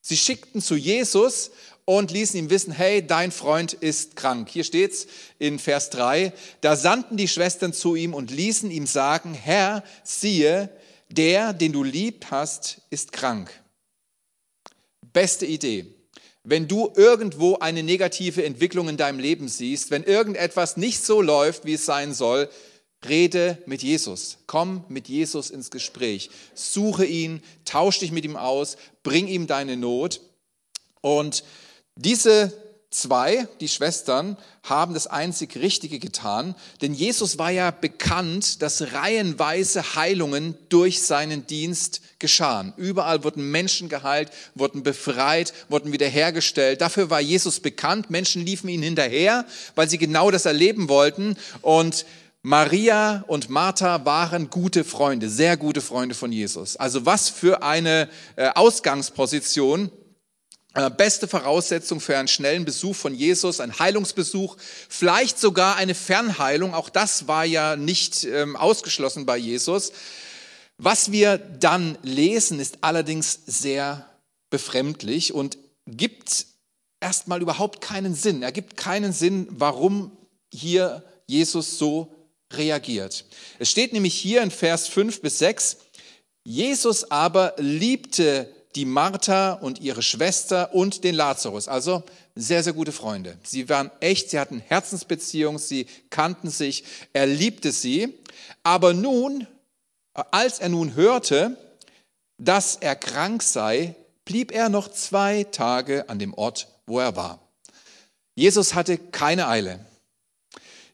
Sie 0.00 0.16
schickten 0.16 0.62
zu 0.62 0.76
Jesus 0.76 1.50
und 1.86 2.10
ließen 2.10 2.38
ihm 2.38 2.50
wissen, 2.50 2.72
hey, 2.72 3.06
dein 3.06 3.32
Freund 3.32 3.72
ist 3.72 4.16
krank. 4.16 4.50
Hier 4.50 4.64
steht's 4.64 5.06
in 5.38 5.58
Vers 5.58 5.88
3. 5.88 6.34
Da 6.60 6.76
sandten 6.76 7.16
die 7.16 7.28
Schwestern 7.28 7.72
zu 7.72 7.94
ihm 7.94 8.12
und 8.12 8.30
ließen 8.30 8.70
ihm 8.70 8.86
sagen, 8.86 9.32
Herr, 9.32 9.82
siehe, 10.04 10.68
der, 11.08 11.54
den 11.54 11.72
du 11.72 11.82
lieb 11.82 12.26
hast, 12.30 12.82
ist 12.90 13.12
krank. 13.12 13.50
Beste 15.12 15.46
Idee 15.46 15.96
wenn 16.48 16.68
du 16.68 16.92
irgendwo 16.94 17.58
eine 17.58 17.82
negative 17.82 18.44
Entwicklung 18.44 18.88
in 18.88 18.96
deinem 18.96 19.18
Leben 19.18 19.48
siehst, 19.48 19.90
wenn 19.90 20.04
irgendetwas 20.04 20.76
nicht 20.76 21.04
so 21.04 21.20
läuft, 21.20 21.64
wie 21.64 21.74
es 21.74 21.84
sein 21.84 22.14
soll, 22.14 22.48
rede 23.08 23.58
mit 23.66 23.82
Jesus. 23.82 24.38
Komm 24.46 24.84
mit 24.88 25.08
Jesus 25.08 25.50
ins 25.50 25.72
Gespräch. 25.72 26.30
Suche 26.54 27.04
ihn, 27.04 27.42
tausch 27.64 27.98
dich 27.98 28.12
mit 28.12 28.24
ihm 28.24 28.36
aus, 28.36 28.76
bring 29.02 29.26
ihm 29.26 29.48
deine 29.48 29.76
Not. 29.76 30.20
Und 31.00 31.42
diese 31.96 32.52
zwei, 32.90 33.48
die 33.60 33.68
Schwestern, 33.68 34.36
haben 34.62 34.94
das 34.94 35.06
einzig 35.06 35.56
Richtige 35.56 35.98
getan, 35.98 36.54
denn 36.80 36.94
Jesus 36.94 37.38
war 37.38 37.50
ja 37.50 37.70
bekannt, 37.70 38.62
dass 38.62 38.92
reihenweise 38.92 39.94
Heilungen 39.94 40.56
durch 40.68 41.02
seinen 41.02 41.46
Dienst 41.46 42.00
geschahen. 42.18 42.72
Überall 42.76 43.22
wurden 43.22 43.50
Menschen 43.50 43.88
geheilt, 43.88 44.30
wurden 44.54 44.82
befreit, 44.82 45.52
wurden 45.68 45.92
wiederhergestellt. 45.92 46.80
Dafür 46.80 47.10
war 47.10 47.20
Jesus 47.20 47.60
bekannt. 47.60 48.10
Menschen 48.10 48.44
liefen 48.44 48.68
ihn 48.68 48.82
hinterher, 48.82 49.44
weil 49.74 49.88
sie 49.88 49.98
genau 49.98 50.30
das 50.30 50.46
erleben 50.46 50.88
wollten. 50.88 51.36
Und 51.62 52.06
Maria 52.42 53.24
und 53.26 53.50
Martha 53.50 54.04
waren 54.04 54.50
gute 54.50 54.84
Freunde, 54.84 55.28
sehr 55.28 55.56
gute 55.56 55.80
Freunde 55.80 56.14
von 56.14 56.32
Jesus. 56.32 56.76
Also 56.76 57.04
was 57.04 57.28
für 57.28 57.62
eine 57.62 58.08
äh, 58.36 58.48
Ausgangsposition 58.54 59.90
beste 60.96 61.26
Voraussetzung 61.26 62.00
für 62.00 62.18
einen 62.18 62.28
schnellen 62.28 62.64
Besuch 62.64 62.94
von 62.94 63.14
Jesus, 63.14 63.60
ein 63.60 63.78
Heilungsbesuch, 63.78 64.56
vielleicht 64.88 65.38
sogar 65.38 65.76
eine 65.76 65.94
Fernheilung. 65.94 66.74
Auch 66.74 66.90
das 66.90 67.26
war 67.28 67.44
ja 67.44 67.76
nicht 67.76 68.24
ähm, 68.24 68.56
ausgeschlossen 68.56 69.26
bei 69.26 69.38
Jesus. 69.38 69.92
Was 70.78 71.10
wir 71.12 71.38
dann 71.38 71.96
lesen, 72.02 72.60
ist 72.60 72.78
allerdings 72.82 73.40
sehr 73.46 74.06
befremdlich 74.50 75.32
und 75.32 75.56
gibt 75.86 76.46
erstmal 77.00 77.40
überhaupt 77.40 77.80
keinen 77.80 78.14
Sinn. 78.14 78.42
Er 78.42 78.52
gibt 78.52 78.76
keinen 78.76 79.12
Sinn, 79.12 79.48
warum 79.50 80.16
hier 80.52 81.02
Jesus 81.26 81.78
so 81.78 82.12
reagiert. 82.52 83.24
Es 83.58 83.70
steht 83.70 83.92
nämlich 83.92 84.14
hier 84.14 84.42
in 84.42 84.50
Vers 84.50 84.88
5 84.88 85.22
bis 85.22 85.38
6, 85.38 85.78
Jesus 86.44 87.10
aber 87.10 87.54
liebte 87.56 88.48
die 88.76 88.84
Martha 88.84 89.54
und 89.54 89.80
ihre 89.80 90.02
Schwester 90.02 90.74
und 90.74 91.02
den 91.02 91.14
Lazarus. 91.14 91.66
Also 91.66 92.04
sehr, 92.34 92.62
sehr 92.62 92.74
gute 92.74 92.92
Freunde. 92.92 93.38
Sie 93.42 93.68
waren 93.70 93.90
echt, 94.00 94.30
sie 94.30 94.38
hatten 94.38 94.60
Herzensbeziehungen, 94.60 95.58
sie 95.58 95.86
kannten 96.10 96.50
sich, 96.50 96.84
er 97.14 97.26
liebte 97.26 97.72
sie. 97.72 98.14
Aber 98.62 98.92
nun, 98.92 99.46
als 100.12 100.58
er 100.58 100.68
nun 100.68 100.94
hörte, 100.94 101.56
dass 102.38 102.76
er 102.76 102.94
krank 102.94 103.42
sei, 103.42 103.94
blieb 104.26 104.52
er 104.52 104.68
noch 104.68 104.90
zwei 104.90 105.44
Tage 105.44 106.08
an 106.10 106.18
dem 106.18 106.34
Ort, 106.34 106.68
wo 106.86 107.00
er 107.00 107.16
war. 107.16 107.40
Jesus 108.34 108.74
hatte 108.74 108.98
keine 108.98 109.48
Eile. 109.48 109.85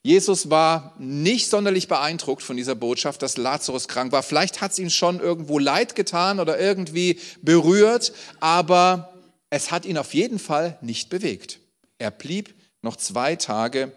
Jesus 0.05 0.51
war 0.51 0.95
nicht 0.99 1.49
sonderlich 1.49 1.87
beeindruckt 1.87 2.43
von 2.43 2.57
dieser 2.57 2.75
Botschaft, 2.75 3.23
dass 3.23 3.37
Lazarus 3.37 3.87
krank 3.87 4.11
war. 4.11 4.25
Vielleicht 4.25 4.61
hat 4.61 4.73
es 4.73 4.79
ihm 4.81 4.91
schon 4.91 5.21
irgendwo 5.21 5.61
leid 5.61 5.95
getan 5.95 6.41
oder 6.41 6.59
irgendwie 6.59 7.21
berührt, 7.41 8.13
aber 8.41 9.15
es 9.51 9.71
hat 9.71 9.85
ihn 9.85 9.99
auf 9.99 10.13
jeden 10.13 10.41
Fall 10.41 10.77
nicht 10.81 11.09
bewegt. 11.09 11.61
Er 11.99 12.11
blieb 12.11 12.55
noch 12.83 12.97
zwei 12.97 13.37
Tage 13.37 13.93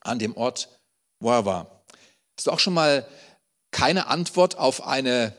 an 0.00 0.18
dem 0.18 0.34
Ort, 0.34 0.70
wo 1.20 1.30
er 1.30 1.44
war. 1.44 1.84
Hast 2.38 2.46
du 2.46 2.50
auch 2.50 2.60
schon 2.60 2.74
mal 2.74 3.06
keine 3.70 4.06
Antwort 4.06 4.56
auf 4.56 4.86
eine 4.86 5.34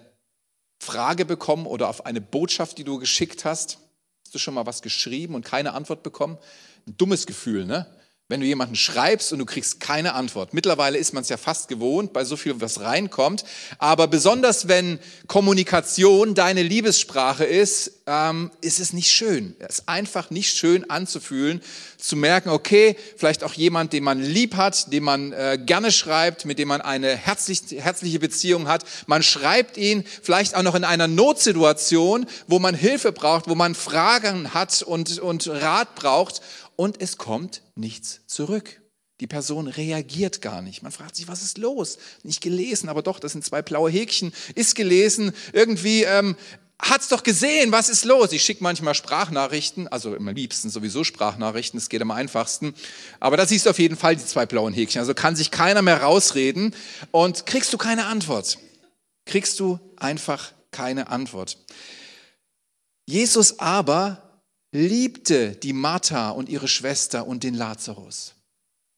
Frage 0.80 1.26
bekommen 1.26 1.66
oder 1.66 1.90
auf 1.90 2.06
eine 2.06 2.22
Botschaft, 2.22 2.78
die 2.78 2.84
du 2.84 3.00
geschickt 3.00 3.44
hast? 3.44 3.80
Hast 4.24 4.36
du 4.36 4.40
schon 4.40 4.54
mal 4.54 4.68
was 4.68 4.84
geschrieben 4.84 5.34
und 5.34 5.46
keine 5.46 5.74
Antwort 5.74 6.04
bekommen? 6.04 6.38
Ein 6.86 6.96
dummes 6.98 7.26
Gefühl, 7.26 7.66
ne? 7.66 7.88
Wenn 8.30 8.42
du 8.42 8.46
jemanden 8.46 8.76
schreibst 8.76 9.34
und 9.34 9.40
du 9.40 9.46
kriegst 9.46 9.80
keine 9.80 10.14
Antwort. 10.14 10.54
Mittlerweile 10.54 11.00
ist 11.00 11.14
man 11.14 11.24
es 11.24 11.30
ja 11.30 11.38
fast 11.38 11.68
gewohnt, 11.68 12.14
bei 12.14 12.24
so 12.24 12.38
viel, 12.38 12.62
was 12.62 12.80
reinkommt. 12.80 13.44
Aber 13.80 14.08
besonders 14.08 14.68
wenn 14.68 15.00
Kommunikation 15.26 16.36
deine 16.36 16.62
Liebessprache 16.62 17.44
ist, 17.44 17.92
ähm, 18.06 18.52
ist 18.62 18.80
es 18.80 18.94
nicht 18.94 19.10
schön. 19.10 19.56
Es 19.58 19.80
ist 19.80 19.90
einfach 19.90 20.30
nicht 20.30 20.56
schön 20.56 20.88
anzufühlen, 20.92 21.62
zu 21.98 22.16
merken, 22.16 22.50
okay, 22.50 22.96
vielleicht 23.18 23.44
auch 23.44 23.54
jemand, 23.54 23.94
den 23.94 24.04
man 24.04 24.22
lieb 24.22 24.56
hat, 24.56 24.94
den 24.94 25.04
man 25.04 25.34
äh, 25.34 25.58
gerne 25.64 25.92
schreibt, 25.92 26.46
mit 26.46 26.60
dem 26.60 26.68
man 26.68 26.82
eine 26.82 27.16
herzlich, 27.16 27.62
herzliche 27.78 28.20
Beziehung 28.20 28.68
hat. 28.68 28.86
Man 29.08 29.24
schreibt 29.24 29.76
ihn 29.76 30.04
vielleicht 30.22 30.56
auch 30.56 30.64
noch 30.64 30.76
in 30.76 30.84
einer 30.84 31.08
Notsituation, 31.08 32.28
wo 32.48 32.60
man 32.60 32.76
Hilfe 32.76 33.12
braucht, 33.12 33.50
wo 33.50 33.56
man 33.56 33.74
Fragen 33.74 34.54
hat 34.54 34.84
und, 34.84 35.18
und 35.18 35.48
Rat 35.48 35.96
braucht 35.96 36.42
und 36.80 37.02
es 37.02 37.18
kommt 37.18 37.62
nichts 37.76 38.22
zurück. 38.26 38.82
Die 39.20 39.28
Person 39.28 39.68
reagiert 39.68 40.42
gar 40.42 40.62
nicht. 40.62 40.82
Man 40.82 40.94
fragt 40.94 41.18
sich, 41.18 41.28
was 41.28 41.44
ist 41.44 41.58
los? 41.58 41.98
Nicht 42.24 42.40
gelesen, 42.40 42.88
aber 42.88 43.02
doch, 43.02 43.20
das 43.20 43.34
sind 43.34 43.44
zwei 43.44 43.62
blaue 43.62 43.92
Häkchen. 43.92 44.32
Ist 44.56 44.76
gelesen. 44.76 45.34
Irgendwie 45.52 46.04
ähm, 46.04 46.38
hat's 46.82 47.10
doch 47.10 47.24
gesehen, 47.24 47.74
was 47.74 47.90
ist 47.90 48.06
los? 48.06 48.32
Ich 48.32 48.44
schicke 48.44 48.64
manchmal 48.64 48.96
Sprachnachrichten, 48.96 49.90
also 49.90 50.16
am 50.16 50.30
liebsten 50.30 50.70
sowieso 50.70 51.04
Sprachnachrichten, 51.04 51.78
das 51.78 51.90
geht 51.90 52.02
am 52.02 52.12
einfachsten. 52.12 52.74
Aber 53.20 53.36
da 53.36 53.46
siehst 53.46 53.66
du 53.66 53.72
auf 53.72 53.80
jeden 53.80 53.98
Fall 53.98 54.16
die 54.16 54.26
zwei 54.26 54.46
blauen 54.46 54.74
Häkchen. 54.74 55.02
Also 55.02 55.14
kann 55.14 55.36
sich 55.36 55.52
keiner 55.52 55.82
mehr 55.82 56.02
rausreden 56.02 56.74
und 57.12 57.46
kriegst 57.46 57.74
du 57.74 57.78
keine 57.78 58.06
Antwort. 58.06 58.58
Kriegst 59.26 59.60
du 59.60 59.82
einfach 59.98 60.54
keine 60.72 61.10
Antwort. 61.10 61.58
Jesus 63.06 63.60
aber 63.60 64.29
liebte 64.72 65.56
die 65.56 65.74
Martha 65.74 66.30
und 66.30 66.50
ihre 66.50 66.68
Schwester 66.68 67.28
und 67.28 67.44
den 67.44 67.56
Lazarus. 67.56 68.36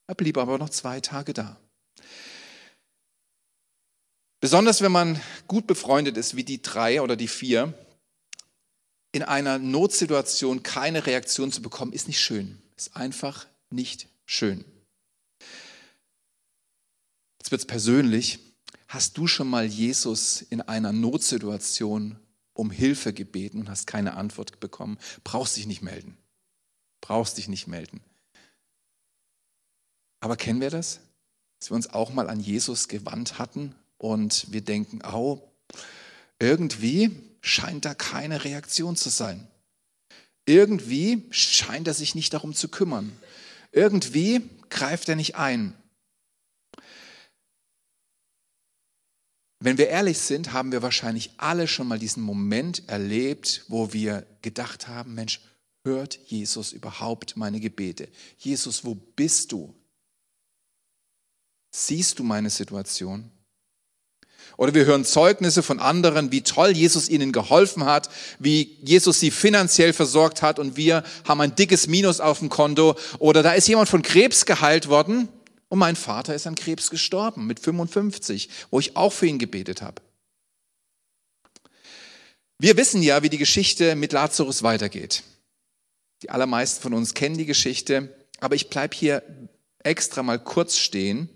Er 0.08 0.16
blieb 0.16 0.38
aber 0.38 0.58
noch 0.58 0.70
zwei 0.70 1.00
Tage 1.00 1.34
da. 1.34 1.58
Besonders 4.42 4.82
wenn 4.82 4.92
man 4.92 5.22
gut 5.48 5.68
befreundet 5.68 6.18
ist, 6.18 6.36
wie 6.36 6.44
die 6.44 6.62
drei 6.62 7.01
oder 7.01 7.16
die 7.16 7.28
vier, 7.28 7.74
in 9.12 9.24
einer 9.24 9.60
Notsituation 9.60 10.63
keine 10.63 11.06
Reaktion 11.06 11.51
zu 11.51 11.62
bekommen, 11.62 11.94
ist 11.94 12.08
nicht 12.08 12.20
schön. 12.20 12.62
Ist 12.75 12.96
einfach 12.96 13.46
nicht 13.70 14.08
schön. 14.25 14.66
Jetzt 17.40 17.51
wird 17.51 17.62
es 17.62 17.68
persönlich. 17.68 18.40
Hast 18.88 19.18
du 19.18 19.28
schon 19.28 19.48
mal 19.48 19.66
Jesus 19.66 20.42
in 20.42 20.62
einer 20.62 20.92
Notsituation 20.92 22.20
um 22.62 22.70
Hilfe 22.72 23.12
gebeten 23.12 23.60
und 23.60 23.70
hast 23.70 23.88
keine 23.88 24.13
Antwort 24.13 24.60
bekommen? 24.60 25.00
Brauchst 25.24 25.58
dich 25.58 25.65
nicht 25.65 25.82
melden. 25.82 26.15
Brauchst 27.01 27.38
dich 27.38 27.48
nicht 27.48 27.68
melden. 27.68 28.01
Aber 30.20 30.38
kennen 30.38 30.62
wir 30.62 30.70
das? 30.70 31.00
Dass 31.60 31.72
wir 31.72 31.75
uns 31.75 31.89
auch 31.89 32.13
mal 32.13 32.30
an 32.30 32.39
Jesus 32.39 32.88
gewandt 32.88 33.39
hatten 33.39 33.75
und 33.98 34.51
wir 34.53 34.62
denken, 34.62 35.01
oh, 35.03 35.41
irgendwie 36.39 37.12
scheint 37.41 37.86
da 37.86 37.96
keine 37.96 38.44
Reaktion 38.44 38.96
zu 38.96 39.10
sein. 39.10 39.48
Irgendwie 40.46 41.25
scheint 41.32 41.88
er 41.88 41.96
sich 41.96 42.13
nicht 42.13 42.34
darum 42.34 42.53
zu 42.53 42.68
kümmern. 42.70 43.12
Irgendwie 43.72 44.48
greift 44.70 45.10
er 45.10 45.15
nicht 45.15 45.36
ein. 45.36 45.74
Wenn 49.63 49.77
wir 49.77 49.89
ehrlich 49.89 50.18
sind, 50.18 50.53
haben 50.53 50.72
wir 50.72 50.82
wahrscheinlich 50.82 51.30
alle 51.38 51.68
schon 51.68 51.88
mal 51.88 52.00
diesen 52.00 52.24
Moment 52.24 52.89
erlebt, 52.89 53.63
wo 53.68 53.94
wir 53.94 54.25
gedacht 54.41 54.88
haben, 54.88 55.13
Mensch, 55.13 55.39
hört 55.84 56.18
Jesus 56.25 56.74
überhaupt 56.74 57.38
meine 57.38 57.60
Gebete? 57.60 58.10
Jesus, 58.39 58.84
wo 58.84 58.96
bist 58.96 59.51
du? 59.51 59.72
Siehst 61.70 62.18
du 62.18 62.24
meine 62.24 62.50
Situation? 62.50 63.30
Oder 64.58 64.74
wir 64.74 64.86
hören 64.86 65.06
Zeugnisse 65.06 65.62
von 65.62 65.80
anderen, 65.80 66.32
wie 66.32 66.41
toll 66.41 66.72
Jesus 66.72 67.08
ihnen 67.08 67.32
geholfen 67.32 67.86
hat, 67.86 68.10
wie 68.39 68.80
Jesus 68.82 69.20
sie 69.20 69.30
finanziell 69.30 69.94
versorgt 69.94 70.41
hat 70.41 70.58
und 70.58 70.75
wir 70.75 71.03
haben 71.27 71.39
ein 71.39 71.56
dickes 71.56 71.86
Minus 71.86 72.20
auf 72.20 72.39
dem 72.39 72.50
Konto. 72.50 72.96
Oder 73.20 73.44
da 73.44 73.53
ist 73.53 73.68
jemand 73.68 73.89
von 73.89 74.01
Krebs 74.01 74.48
geheilt 74.48 74.89
worden 74.89 75.30
und 75.72 75.80
mein 75.80 75.96
Vater 75.96 76.36
ist 76.36 76.48
an 76.48 76.56
Krebs 76.56 76.90
gestorben 76.90 77.48
mit 77.48 77.62
55, 77.62 78.50
wo 78.72 78.80
ich 78.82 78.98
auch 78.98 79.13
für 79.13 79.25
ihn 79.25 79.40
gebetet 79.40 79.82
habe. 79.82 80.01
Wir 82.60 82.75
wissen 82.75 83.01
ja, 83.01 83.24
wie 83.24 83.30
die 83.30 83.38
Geschichte 83.38 83.96
mit 83.96 84.12
Lazarus 84.12 84.63
weitergeht. 84.63 85.24
Die 86.24 86.30
allermeisten 86.30 86.82
von 86.82 86.94
uns 86.94 87.13
kennen 87.13 87.38
die 87.38 87.46
Geschichte, 87.46 88.13
aber 88.42 88.56
ich 88.56 88.70
bleibe 88.70 88.96
hier 88.96 89.24
extra 89.80 90.24
mal 90.24 90.40
kurz 90.40 90.78
stehen 90.78 91.30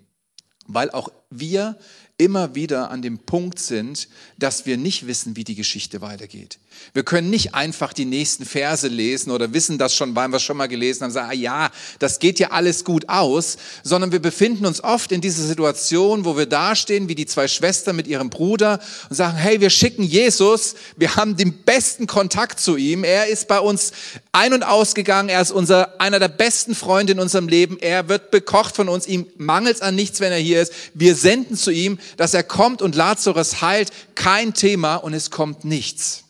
weil 0.67 0.91
auch 0.91 1.09
wir 1.29 1.77
immer 2.17 2.55
wieder 2.55 2.91
an 2.91 3.01
dem 3.01 3.19
Punkt 3.19 3.59
sind, 3.59 4.07
dass 4.37 4.65
wir 4.65 4.77
nicht 4.77 5.05
wissen, 5.05 5.35
wie 5.35 5.43
die 5.43 5.55
Geschichte 5.55 5.99
weitergeht. 5.99 6.59
Wir 6.93 7.03
können 7.03 7.29
nicht 7.29 7.53
einfach 7.53 7.91
die 7.91 8.05
nächsten 8.05 8.45
Verse 8.45 8.87
lesen 8.87 9.31
oder 9.31 9.53
wissen 9.53 9.77
das 9.77 9.93
schon, 9.93 10.15
weil 10.15 10.29
wir 10.29 10.37
es 10.37 10.43
schon 10.43 10.57
mal 10.57 10.67
gelesen 10.67 11.03
haben, 11.03 11.11
sagen, 11.11 11.29
ah 11.29 11.33
ja, 11.33 11.71
das 11.99 12.19
geht 12.19 12.39
ja 12.39 12.51
alles 12.51 12.85
gut 12.85 13.09
aus, 13.09 13.57
sondern 13.83 14.11
wir 14.11 14.19
befinden 14.19 14.65
uns 14.65 14.83
oft 14.83 15.11
in 15.11 15.19
dieser 15.19 15.43
Situation, 15.43 16.23
wo 16.23 16.37
wir 16.37 16.45
dastehen, 16.45 17.09
wie 17.09 17.15
die 17.15 17.25
zwei 17.25 17.47
Schwestern 17.47 17.95
mit 17.97 18.07
ihrem 18.07 18.29
Bruder 18.29 18.79
und 19.09 19.15
sagen, 19.15 19.37
hey, 19.37 19.59
wir 19.59 19.69
schicken 19.69 20.03
Jesus, 20.03 20.75
wir 20.95 21.15
haben 21.15 21.35
den 21.35 21.63
besten 21.63 22.07
Kontakt 22.07 22.59
zu 22.59 22.77
ihm, 22.77 23.03
er 23.03 23.27
ist 23.27 23.47
bei 23.47 23.59
uns 23.59 23.91
ein- 24.31 24.53
und 24.53 24.63
ausgegangen, 24.63 25.29
er 25.29 25.41
ist 25.41 25.51
unser, 25.51 25.99
einer 25.99 26.19
der 26.19 26.29
besten 26.29 26.75
Freunde 26.75 27.13
in 27.13 27.19
unserem 27.19 27.47
Leben, 27.47 27.77
er 27.79 28.07
wird 28.07 28.31
bekocht 28.31 28.75
von 28.75 28.89
uns, 28.89 29.07
ihm 29.07 29.27
mangelt 29.37 29.81
an 29.81 29.95
nichts, 29.95 30.19
wenn 30.21 30.31
er 30.31 30.39
hier 30.39 30.61
ist, 30.61 30.73
wir 30.93 31.15
senden 31.15 31.57
zu 31.57 31.71
ihm, 31.71 31.99
dass 32.17 32.33
er 32.33 32.43
kommt 32.43 32.81
und 32.81 32.95
Lazarus 32.95 33.61
heilt, 33.61 33.91
kein 34.15 34.53
Thema 34.53 34.95
und 34.95 35.13
es 35.13 35.31
kommt 35.31 35.65
nichts. 35.65 36.23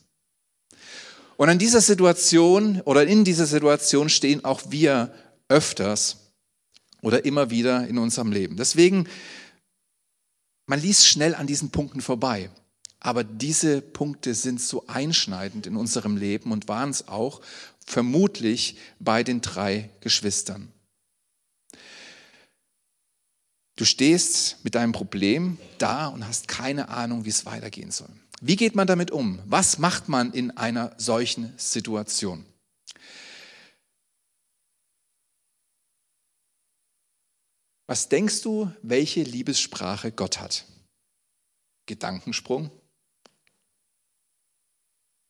Und 1.38 1.50
an 1.50 1.60
dieser 1.60 1.82
Situation 1.82 2.82
oder 2.82 3.05
in 3.05 3.24
dieser 3.24 3.46
Situation 3.46 4.10
stehen 4.10 4.46
auch 4.46 4.62
wir 4.70 5.13
öfters 5.50 6.17
oder 7.01 7.25
immer 7.25 7.50
wieder 7.50 7.88
in 7.88 7.98
unserem 7.98 8.32
Leben. 8.32 8.58
Deswegen, 8.58 9.08
man 10.65 10.82
liest 10.82 11.08
schnell 11.08 11.36
an 11.36 11.48
diesen 11.48 11.70
Punkten 11.72 12.01
vorbei. 12.01 12.50
Aber 13.00 13.24
diese 13.24 13.82
Punkte 13.82 14.34
sind 14.34 14.60
so 14.60 14.88
einschneidend 14.88 15.67
in 15.67 15.75
unserem 15.75 16.17
Leben 16.17 16.51
und 16.51 16.67
waren 16.67 16.89
es 16.89 17.08
auch 17.08 17.41
vermutlich 17.86 18.77
bei 19.00 19.24
den 19.24 19.41
drei 19.41 19.91
Geschwistern. 20.00 20.72
Du 23.75 23.84
stehst 23.84 24.63
mit 24.63 24.75
deinem 24.75 24.94
Problem 24.94 25.58
da 25.77 26.08
und 26.08 26.25
hast 26.25 26.48
keine 26.48 26.89
Ahnung, 26.89 27.25
wie 27.25 27.29
es 27.29 27.46
weitergehen 27.46 27.91
soll. 27.91 28.10
Wie 28.41 28.55
geht 28.55 28.75
man 28.75 28.88
damit 28.88 29.12
um? 29.12 29.41
Was 29.46 29.79
macht 29.79 30.08
man 30.08 30.32
in 30.32 30.51
einer 30.51 30.94
solchen 30.98 31.53
Situation? 31.58 32.46
Was 37.88 38.10
denkst 38.10 38.41
du, 38.41 38.72
welche 38.82 39.24
Liebessprache 39.24 40.12
Gott 40.12 40.39
hat? 40.39 40.65
Gedankensprung? 41.86 42.72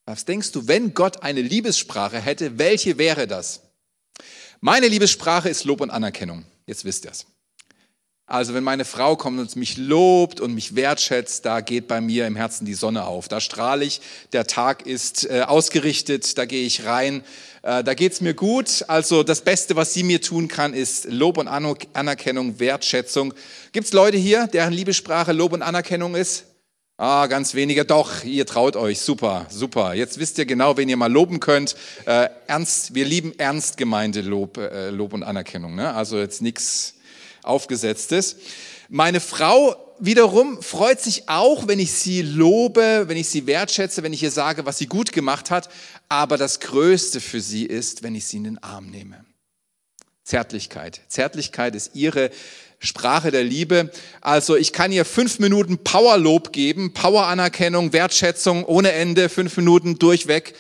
Was 0.06 0.26
denkst 0.26 0.52
du, 0.52 0.68
wenn 0.68 0.94
Gott 0.94 1.24
eine 1.24 1.42
Liebessprache 1.42 2.20
hätte, 2.20 2.58
welche 2.60 2.98
wäre 2.98 3.28
das? 3.28 3.62
Meine 4.62 4.88
Liebessprache 4.88 5.50
ist 5.50 5.66
Lob 5.66 5.82
und 5.82 5.90
Anerkennung. 5.90 6.46
Jetzt 6.66 6.86
wisst 6.86 7.06
ihr 7.06 7.12
es. 7.12 7.26
Also 8.28 8.56
wenn 8.56 8.64
meine 8.64 8.86
Frau 8.86 9.16
kommt 9.16 9.40
und 9.40 9.56
mich 9.56 9.78
lobt 9.78 10.40
und 10.42 10.56
mich 10.56 10.76
wertschätzt, 10.76 11.46
da 11.46 11.62
geht 11.62 11.88
bei 11.88 12.02
mir 12.02 12.26
im 12.26 12.36
Herzen 12.36 12.66
die 12.66 12.74
Sonne 12.74 13.06
auf. 13.06 13.28
Da 13.28 13.40
strahle 13.40 13.86
ich, 13.86 14.02
der 14.34 14.48
Tag 14.48 14.88
ist 14.88 15.30
äh, 15.30 15.42
ausgerichtet, 15.42 16.36
da 16.36 16.46
gehe 16.46 16.66
ich 16.66 16.86
rein, 16.86 17.24
äh, 17.62 17.84
da 17.84 17.94
geht's 17.94 18.22
mir 18.22 18.34
gut. 18.34 18.84
Also 18.88 19.22
das 19.22 19.42
Beste, 19.42 19.76
was 19.76 19.94
sie 19.94 20.02
mir 20.02 20.22
tun 20.22 20.48
kann, 20.48 20.74
ist 20.74 21.06
Lob 21.06 21.38
und 21.38 21.48
Anerkennung, 21.48 22.60
Wertschätzung. 22.60 23.36
Gibt's 23.74 23.94
Leute 23.94 24.18
hier, 24.18 24.48
deren 24.48 24.74
Liebessprache 24.74 25.32
Lob 25.32 25.54
und 25.54 25.62
Anerkennung 25.62 26.16
ist? 26.16 26.46
Ah, 26.98 27.28
ganz 27.28 27.54
wenige. 27.54 27.86
Doch, 27.86 28.24
ihr 28.24 28.48
traut 28.48 28.76
euch. 28.76 29.02
Super, 29.02 29.46
super. 29.52 29.94
Jetzt 29.94 30.18
wisst 30.18 30.40
ihr 30.40 30.46
genau, 30.46 30.78
wen 30.78 30.90
ihr 30.90 30.98
mal 30.98 31.12
loben 31.12 31.40
könnt. 31.40 31.76
Äh, 32.06 32.30
ernst, 32.48 32.96
wir 32.96 33.06
lieben 33.06 33.38
ernst 33.38 33.78
gemeinte 33.78 34.22
Lob, 34.22 34.58
äh, 34.58 34.90
Lob 34.90 35.14
und 35.14 35.22
Anerkennung. 35.22 35.76
Ne? 35.76 35.94
Also 35.94 36.18
jetzt 36.18 36.42
nichts 36.42 36.95
aufgesetztes. 37.46 38.38
Meine 38.90 39.20
Frau 39.20 39.76
wiederum 40.00 40.62
freut 40.62 41.02
sich 41.02 41.30
auch, 41.30 41.68
wenn 41.68 41.80
ich 41.80 41.94
sie 41.94 42.22
lobe, 42.22 43.06
wenn 43.08 43.18
ich 43.18 43.30
sie 43.30 43.48
wertschätze, 43.48 44.04
wenn 44.04 44.14
ich 44.14 44.24
ihr 44.24 44.32
sage, 44.32 44.66
was 44.66 44.78
sie 44.78 44.88
gut 44.88 45.12
gemacht 45.12 45.52
hat. 45.52 45.70
Aber 46.10 46.38
das 46.38 46.60
Größte 46.60 47.22
für 47.22 47.42
sie 47.42 47.66
ist, 47.66 48.04
wenn 48.04 48.16
ich 48.16 48.26
sie 48.26 48.38
in 48.38 48.44
den 48.44 48.64
Arm 48.64 48.88
nehme. 48.88 49.26
Zärtlichkeit. 50.24 51.02
Zärtlichkeit 51.08 51.76
ist 51.76 51.96
ihre 51.96 52.32
Sprache 52.80 53.32
der 53.32 53.44
Liebe. 53.44 53.92
Also 54.22 54.56
ich 54.56 54.74
kann 54.74 54.92
ihr 54.92 55.06
fünf 55.06 55.40
Minuten 55.40 55.78
Powerlob 55.78 56.52
geben, 56.52 56.94
Poweranerkennung, 56.94 57.94
Wertschätzung 57.94 58.66
ohne 58.66 58.92
Ende, 58.92 59.30
fünf 59.30 59.56
Minuten 59.58 60.00
durchweg. 60.00 60.56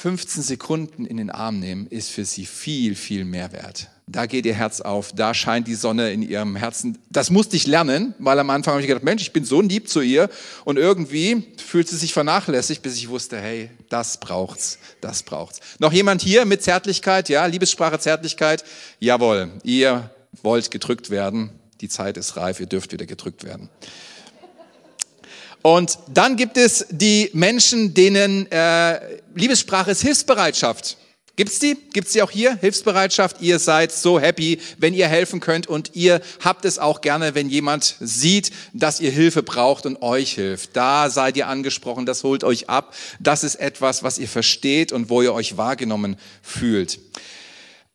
15 0.00 0.44
Sekunden 0.44 1.06
in 1.06 1.16
den 1.16 1.28
Arm 1.28 1.58
nehmen 1.58 1.88
ist 1.88 2.10
für 2.10 2.24
sie 2.24 2.46
viel, 2.46 2.94
viel 2.94 3.24
mehr 3.24 3.50
wert. 3.50 3.88
Da 4.06 4.26
geht 4.26 4.46
ihr 4.46 4.54
Herz 4.54 4.80
auf, 4.80 5.12
da 5.12 5.34
scheint 5.34 5.66
die 5.66 5.74
Sonne 5.74 6.12
in 6.12 6.22
ihrem 6.22 6.54
Herzen. 6.54 6.98
Das 7.10 7.30
musste 7.30 7.56
ich 7.56 7.66
lernen, 7.66 8.14
weil 8.20 8.38
am 8.38 8.48
Anfang 8.50 8.74
habe 8.74 8.80
ich 8.80 8.86
gedacht, 8.86 9.02
Mensch, 9.02 9.22
ich 9.22 9.32
bin 9.32 9.44
so 9.44 9.60
lieb 9.60 9.88
zu 9.88 10.00
ihr 10.00 10.30
und 10.64 10.78
irgendwie 10.78 11.48
fühlt 11.56 11.88
sie 11.88 11.96
sich 11.96 12.12
vernachlässigt, 12.12 12.80
bis 12.80 12.94
ich 12.94 13.08
wusste, 13.08 13.40
hey, 13.40 13.70
das 13.88 14.20
braucht's, 14.20 14.78
das 15.00 15.24
braucht's. 15.24 15.58
Noch 15.80 15.92
jemand 15.92 16.22
hier 16.22 16.44
mit 16.44 16.62
Zärtlichkeit? 16.62 17.28
Ja, 17.28 17.44
Liebessprache, 17.46 17.98
Zärtlichkeit? 17.98 18.62
Jawohl, 19.00 19.50
ihr 19.64 20.10
wollt 20.44 20.70
gedrückt 20.70 21.10
werden. 21.10 21.50
Die 21.80 21.88
Zeit 21.88 22.16
ist 22.16 22.36
reif, 22.36 22.60
ihr 22.60 22.66
dürft 22.66 22.92
wieder 22.92 23.06
gedrückt 23.06 23.42
werden. 23.42 23.68
Und 25.62 25.98
dann 26.08 26.36
gibt 26.36 26.56
es 26.56 26.86
die 26.90 27.30
Menschen, 27.32 27.94
denen 27.94 28.50
äh, 28.50 29.18
Liebessprache 29.34 29.90
ist 29.90 30.02
Hilfsbereitschaft. 30.02 30.96
Gibt's 31.38 31.60
die? 31.60 31.76
Gibt's 31.92 32.12
die 32.14 32.22
auch 32.22 32.32
hier? 32.32 32.56
Hilfsbereitschaft. 32.56 33.40
Ihr 33.40 33.60
seid 33.60 33.92
so 33.92 34.18
happy, 34.18 34.58
wenn 34.78 34.92
ihr 34.92 35.06
helfen 35.06 35.38
könnt 35.38 35.68
und 35.68 35.92
ihr 35.94 36.20
habt 36.42 36.64
es 36.64 36.80
auch 36.80 37.00
gerne, 37.00 37.36
wenn 37.36 37.48
jemand 37.48 37.94
sieht, 38.00 38.50
dass 38.72 38.98
ihr 38.98 39.12
Hilfe 39.12 39.44
braucht 39.44 39.86
und 39.86 40.02
euch 40.02 40.32
hilft. 40.32 40.74
Da 40.74 41.10
seid 41.10 41.36
ihr 41.36 41.46
angesprochen, 41.46 42.06
das 42.06 42.24
holt 42.24 42.42
euch 42.42 42.68
ab. 42.68 42.92
Das 43.20 43.44
ist 43.44 43.54
etwas, 43.54 44.02
was 44.02 44.18
ihr 44.18 44.26
versteht 44.26 44.90
und 44.90 45.10
wo 45.10 45.22
ihr 45.22 45.32
euch 45.32 45.56
wahrgenommen 45.56 46.16
fühlt. 46.42 46.98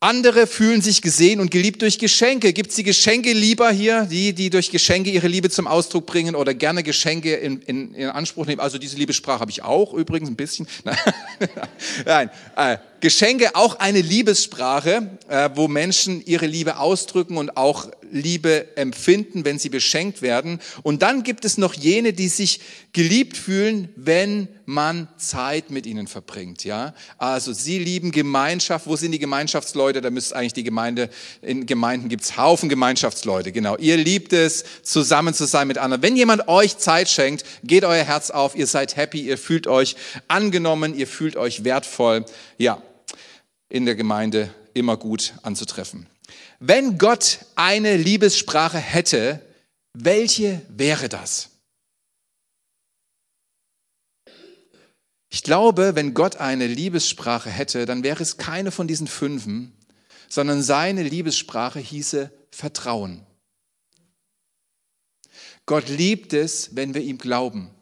Andere 0.04 0.46
fühlen 0.46 0.82
sich 0.82 1.00
gesehen 1.00 1.40
und 1.40 1.50
geliebt 1.50 1.80
durch 1.80 1.98
Geschenke. 1.98 2.52
Gibt 2.52 2.68
es 2.68 2.76
die 2.76 2.82
Geschenke 2.82 3.32
lieber 3.32 3.70
hier, 3.70 4.02
die, 4.02 4.34
die 4.34 4.50
durch 4.50 4.70
Geschenke 4.70 5.08
ihre 5.08 5.28
Liebe 5.28 5.48
zum 5.48 5.66
Ausdruck 5.66 6.04
bringen 6.04 6.34
oder 6.34 6.52
gerne 6.52 6.82
Geschenke 6.82 7.34
in, 7.36 7.62
in, 7.62 7.94
in 7.94 8.10
Anspruch 8.10 8.44
nehmen? 8.44 8.60
Also 8.60 8.76
diese 8.76 8.98
Liebessprache 8.98 9.40
habe 9.40 9.50
ich 9.50 9.62
auch 9.62 9.94
übrigens 9.94 10.28
ein 10.28 10.36
bisschen. 10.36 10.66
Nein, 12.04 12.28
äh, 12.54 12.76
Geschenke 13.04 13.54
auch 13.54 13.80
eine 13.80 14.00
Liebessprache, 14.00 15.10
äh, 15.28 15.50
wo 15.54 15.68
Menschen 15.68 16.24
ihre 16.24 16.46
Liebe 16.46 16.78
ausdrücken 16.78 17.36
und 17.36 17.54
auch 17.54 17.90
Liebe 18.10 18.78
empfinden, 18.78 19.44
wenn 19.44 19.58
sie 19.58 19.68
beschenkt 19.68 20.22
werden. 20.22 20.58
Und 20.82 21.02
dann 21.02 21.22
gibt 21.22 21.44
es 21.44 21.58
noch 21.58 21.74
jene, 21.74 22.14
die 22.14 22.28
sich 22.28 22.60
geliebt 22.94 23.36
fühlen, 23.36 23.90
wenn 23.94 24.48
man 24.64 25.08
Zeit 25.18 25.70
mit 25.70 25.84
ihnen 25.84 26.06
verbringt. 26.06 26.64
Ja, 26.64 26.94
also 27.18 27.52
sie 27.52 27.78
lieben 27.78 28.10
Gemeinschaft. 28.10 28.86
Wo 28.86 28.96
sind 28.96 29.12
die 29.12 29.18
Gemeinschaftsleute? 29.18 30.00
Da 30.00 30.08
müsste 30.08 30.36
eigentlich 30.36 30.54
die 30.54 30.64
Gemeinde. 30.64 31.10
In 31.42 31.66
Gemeinden 31.66 32.08
gibt's 32.08 32.38
Haufen 32.38 32.70
Gemeinschaftsleute. 32.70 33.52
Genau. 33.52 33.76
Ihr 33.76 33.98
liebt 33.98 34.32
es, 34.32 34.64
zusammen 34.82 35.34
zu 35.34 35.44
sein 35.44 35.68
mit 35.68 35.76
anderen. 35.76 36.02
Wenn 36.02 36.16
jemand 36.16 36.48
euch 36.48 36.78
Zeit 36.78 37.10
schenkt, 37.10 37.44
geht 37.64 37.84
euer 37.84 38.04
Herz 38.04 38.30
auf. 38.30 38.56
Ihr 38.56 38.66
seid 38.66 38.96
happy. 38.96 39.20
Ihr 39.20 39.36
fühlt 39.36 39.66
euch 39.66 39.94
angenommen. 40.26 40.94
Ihr 40.96 41.06
fühlt 41.06 41.36
euch 41.36 41.64
wertvoll. 41.64 42.24
Ja, 42.56 42.80
in 43.74 43.86
der 43.86 43.96
Gemeinde 43.96 44.54
immer 44.72 44.96
gut 44.96 45.34
anzutreffen. 45.42 46.06
Wenn 46.60 46.96
Gott 46.96 47.40
eine 47.56 47.96
Liebessprache 47.96 48.78
hätte, 48.78 49.44
welche 49.94 50.62
wäre 50.68 51.08
das? 51.08 51.50
Ich 55.28 55.42
glaube, 55.42 55.96
wenn 55.96 56.14
Gott 56.14 56.36
eine 56.36 56.68
Liebessprache 56.68 57.50
hätte, 57.50 57.84
dann 57.84 58.04
wäre 58.04 58.22
es 58.22 58.36
keine 58.36 58.70
von 58.70 58.86
diesen 58.86 59.08
fünfen, 59.08 59.72
sondern 60.28 60.62
seine 60.62 61.02
Liebessprache 61.02 61.80
hieße 61.80 62.30
Vertrauen. 62.52 63.26
Gott 65.66 65.88
liebt 65.88 66.32
es, 66.32 66.76
wenn 66.76 66.94
wir 66.94 67.00
ihm 67.00 67.18
glauben. 67.18 67.74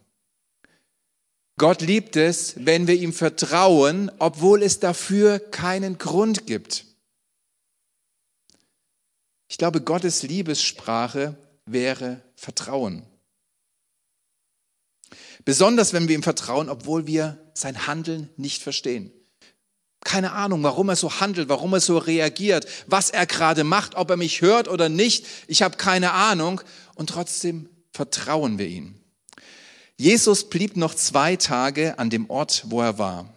Gott 1.63 1.79
liebt 1.79 2.17
es, 2.17 2.55
wenn 2.57 2.87
wir 2.87 2.95
ihm 2.95 3.13
vertrauen, 3.13 4.11
obwohl 4.19 4.61
es 4.63 4.81
dafür 4.81 5.39
keinen 5.39 5.97
Grund 5.97 6.45
gibt. 6.45 6.83
Ich 9.47 9.57
glaube, 9.57 9.79
Gottes 9.79 10.23
Liebessprache 10.23 11.37
wäre 11.65 12.21
Vertrauen. 12.35 13.05
Besonders 15.45 15.93
wenn 15.93 16.09
wir 16.09 16.15
ihm 16.15 16.23
vertrauen, 16.23 16.67
obwohl 16.67 17.07
wir 17.07 17.41
sein 17.53 17.87
Handeln 17.87 18.29
nicht 18.35 18.61
verstehen. 18.61 19.13
Keine 20.03 20.33
Ahnung, 20.33 20.63
warum 20.63 20.89
er 20.89 20.97
so 20.97 21.21
handelt, 21.21 21.47
warum 21.47 21.71
er 21.71 21.79
so 21.79 21.97
reagiert, 21.97 22.67
was 22.87 23.09
er 23.09 23.25
gerade 23.25 23.63
macht, 23.63 23.95
ob 23.95 24.09
er 24.09 24.17
mich 24.17 24.41
hört 24.41 24.67
oder 24.67 24.89
nicht. 24.89 25.25
Ich 25.47 25.61
habe 25.61 25.77
keine 25.77 26.11
Ahnung 26.11 26.59
und 26.95 27.11
trotzdem 27.11 27.69
vertrauen 27.93 28.57
wir 28.57 28.67
ihm. 28.67 29.02
Jesus 29.97 30.49
blieb 30.49 30.75
noch 30.75 30.95
zwei 30.95 31.35
Tage 31.35 31.99
an 31.99 32.09
dem 32.09 32.29
Ort, 32.29 32.63
wo 32.67 32.81
er 32.81 32.97
war. 32.97 33.33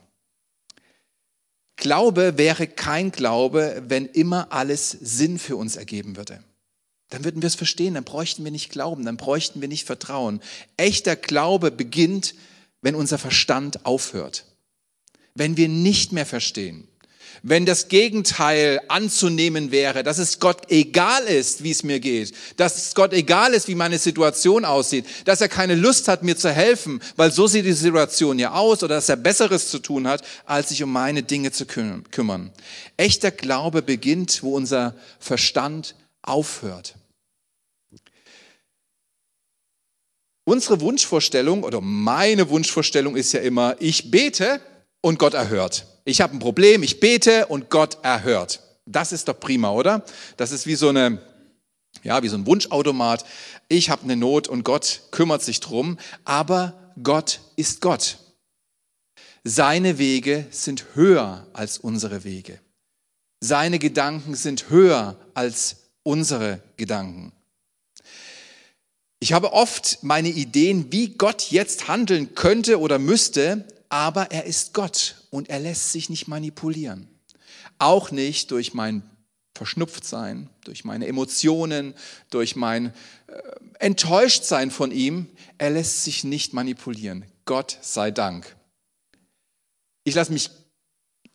Glaube 1.76 2.38
wäre 2.38 2.66
kein 2.66 3.12
Glaube, 3.12 3.82
wenn 3.86 4.06
immer 4.06 4.50
alles 4.50 4.90
Sinn 4.90 5.38
für 5.38 5.56
uns 5.56 5.76
ergeben 5.76 6.16
würde. 6.16 6.42
Dann 7.10 7.24
würden 7.24 7.42
wir 7.42 7.46
es 7.46 7.54
verstehen, 7.54 7.94
dann 7.94 8.04
bräuchten 8.04 8.42
wir 8.44 8.50
nicht 8.50 8.70
glauben, 8.70 9.04
dann 9.04 9.16
bräuchten 9.16 9.60
wir 9.60 9.68
nicht 9.68 9.84
vertrauen. 9.84 10.40
Echter 10.76 11.14
Glaube 11.14 11.70
beginnt, 11.70 12.34
wenn 12.80 12.94
unser 12.94 13.18
Verstand 13.18 13.84
aufhört, 13.84 14.46
wenn 15.34 15.56
wir 15.56 15.68
nicht 15.68 16.12
mehr 16.12 16.26
verstehen, 16.26 16.88
wenn 17.42 17.66
das 17.66 17.88
Gegenteil 17.88 18.80
anzunehmen 18.88 19.70
wäre, 19.70 20.02
dass 20.02 20.18
es 20.18 20.38
Gott 20.40 20.70
egal 20.70 21.24
ist, 21.24 21.62
wie 21.62 21.70
es 21.70 21.82
mir 21.82 22.00
geht, 22.00 22.32
dass 22.56 22.76
es 22.76 22.94
Gott 22.94 23.12
egal 23.12 23.54
ist, 23.54 23.68
wie 23.68 23.74
meine 23.74 23.98
Situation 23.98 24.64
aussieht, 24.64 25.06
dass 25.24 25.40
er 25.40 25.48
keine 25.48 25.74
Lust 25.74 26.08
hat, 26.08 26.22
mir 26.22 26.36
zu 26.36 26.50
helfen, 26.50 27.00
weil 27.16 27.30
so 27.30 27.46
sieht 27.46 27.66
die 27.66 27.72
Situation 27.72 28.38
ja 28.38 28.52
aus, 28.52 28.82
oder 28.82 28.96
dass 28.96 29.08
er 29.08 29.16
Besseres 29.16 29.70
zu 29.70 29.78
tun 29.78 30.06
hat, 30.08 30.22
als 30.44 30.70
sich 30.70 30.82
um 30.82 30.92
meine 30.92 31.22
Dinge 31.22 31.52
zu 31.52 31.66
kümmern. 31.66 32.52
Echter 32.96 33.30
Glaube 33.30 33.82
beginnt, 33.82 34.42
wo 34.42 34.54
unser 34.54 34.94
Verstand 35.18 35.94
aufhört. 36.22 36.94
Unsere 40.44 40.80
Wunschvorstellung 40.80 41.64
oder 41.64 41.80
meine 41.80 42.48
Wunschvorstellung 42.50 43.16
ist 43.16 43.32
ja 43.32 43.40
immer, 43.40 43.74
ich 43.80 44.12
bete 44.12 44.60
und 45.00 45.18
Gott 45.18 45.34
erhört. 45.34 45.86
Ich 46.06 46.20
habe 46.20 46.34
ein 46.34 46.38
Problem, 46.38 46.82
ich 46.82 47.00
bete 47.00 47.46
und 47.46 47.68
Gott 47.68 47.98
erhört. 48.02 48.62
Das 48.86 49.12
ist 49.12 49.26
doch 49.26 49.38
prima, 49.38 49.72
oder? 49.72 50.04
Das 50.36 50.52
ist 50.52 50.66
wie 50.66 50.76
so 50.76 50.88
eine 50.88 51.20
ja, 52.02 52.22
wie 52.22 52.28
so 52.28 52.36
ein 52.36 52.46
Wunschautomat. 52.46 53.24
Ich 53.68 53.90
habe 53.90 54.04
eine 54.04 54.16
Not 54.16 54.46
und 54.46 54.62
Gott 54.62 55.02
kümmert 55.10 55.42
sich 55.42 55.60
drum, 55.60 55.98
aber 56.24 56.92
Gott 57.02 57.40
ist 57.56 57.80
Gott. 57.80 58.18
Seine 59.42 59.98
Wege 59.98 60.46
sind 60.50 60.94
höher 60.94 61.46
als 61.52 61.78
unsere 61.78 62.22
Wege. 62.22 62.60
Seine 63.40 63.78
Gedanken 63.78 64.34
sind 64.34 64.70
höher 64.70 65.16
als 65.34 65.76
unsere 66.04 66.60
Gedanken. 66.76 67.32
Ich 69.18 69.32
habe 69.32 69.52
oft 69.52 70.02
meine 70.02 70.28
Ideen, 70.28 70.92
wie 70.92 71.08
Gott 71.08 71.50
jetzt 71.50 71.88
handeln 71.88 72.34
könnte 72.34 72.78
oder 72.78 72.98
müsste, 72.98 73.64
aber 73.88 74.30
er 74.30 74.44
ist 74.44 74.74
Gott 74.74 75.25
und 75.36 75.50
er 75.50 75.60
lässt 75.60 75.92
sich 75.92 76.08
nicht 76.08 76.28
manipulieren. 76.28 77.08
Auch 77.78 78.10
nicht 78.10 78.50
durch 78.52 78.72
mein 78.72 79.02
Verschnupftsein, 79.54 80.48
durch 80.64 80.84
meine 80.84 81.06
Emotionen, 81.06 81.94
durch 82.30 82.56
mein 82.56 82.86
äh, 82.86 82.92
Enttäuschtsein 83.78 84.70
von 84.70 84.90
ihm. 84.92 85.28
Er 85.58 85.70
lässt 85.70 86.04
sich 86.04 86.24
nicht 86.24 86.54
manipulieren. 86.54 87.26
Gott 87.44 87.78
sei 87.82 88.10
Dank. 88.10 88.56
Ich 90.04 90.14
lasse 90.14 90.32
mich 90.32 90.50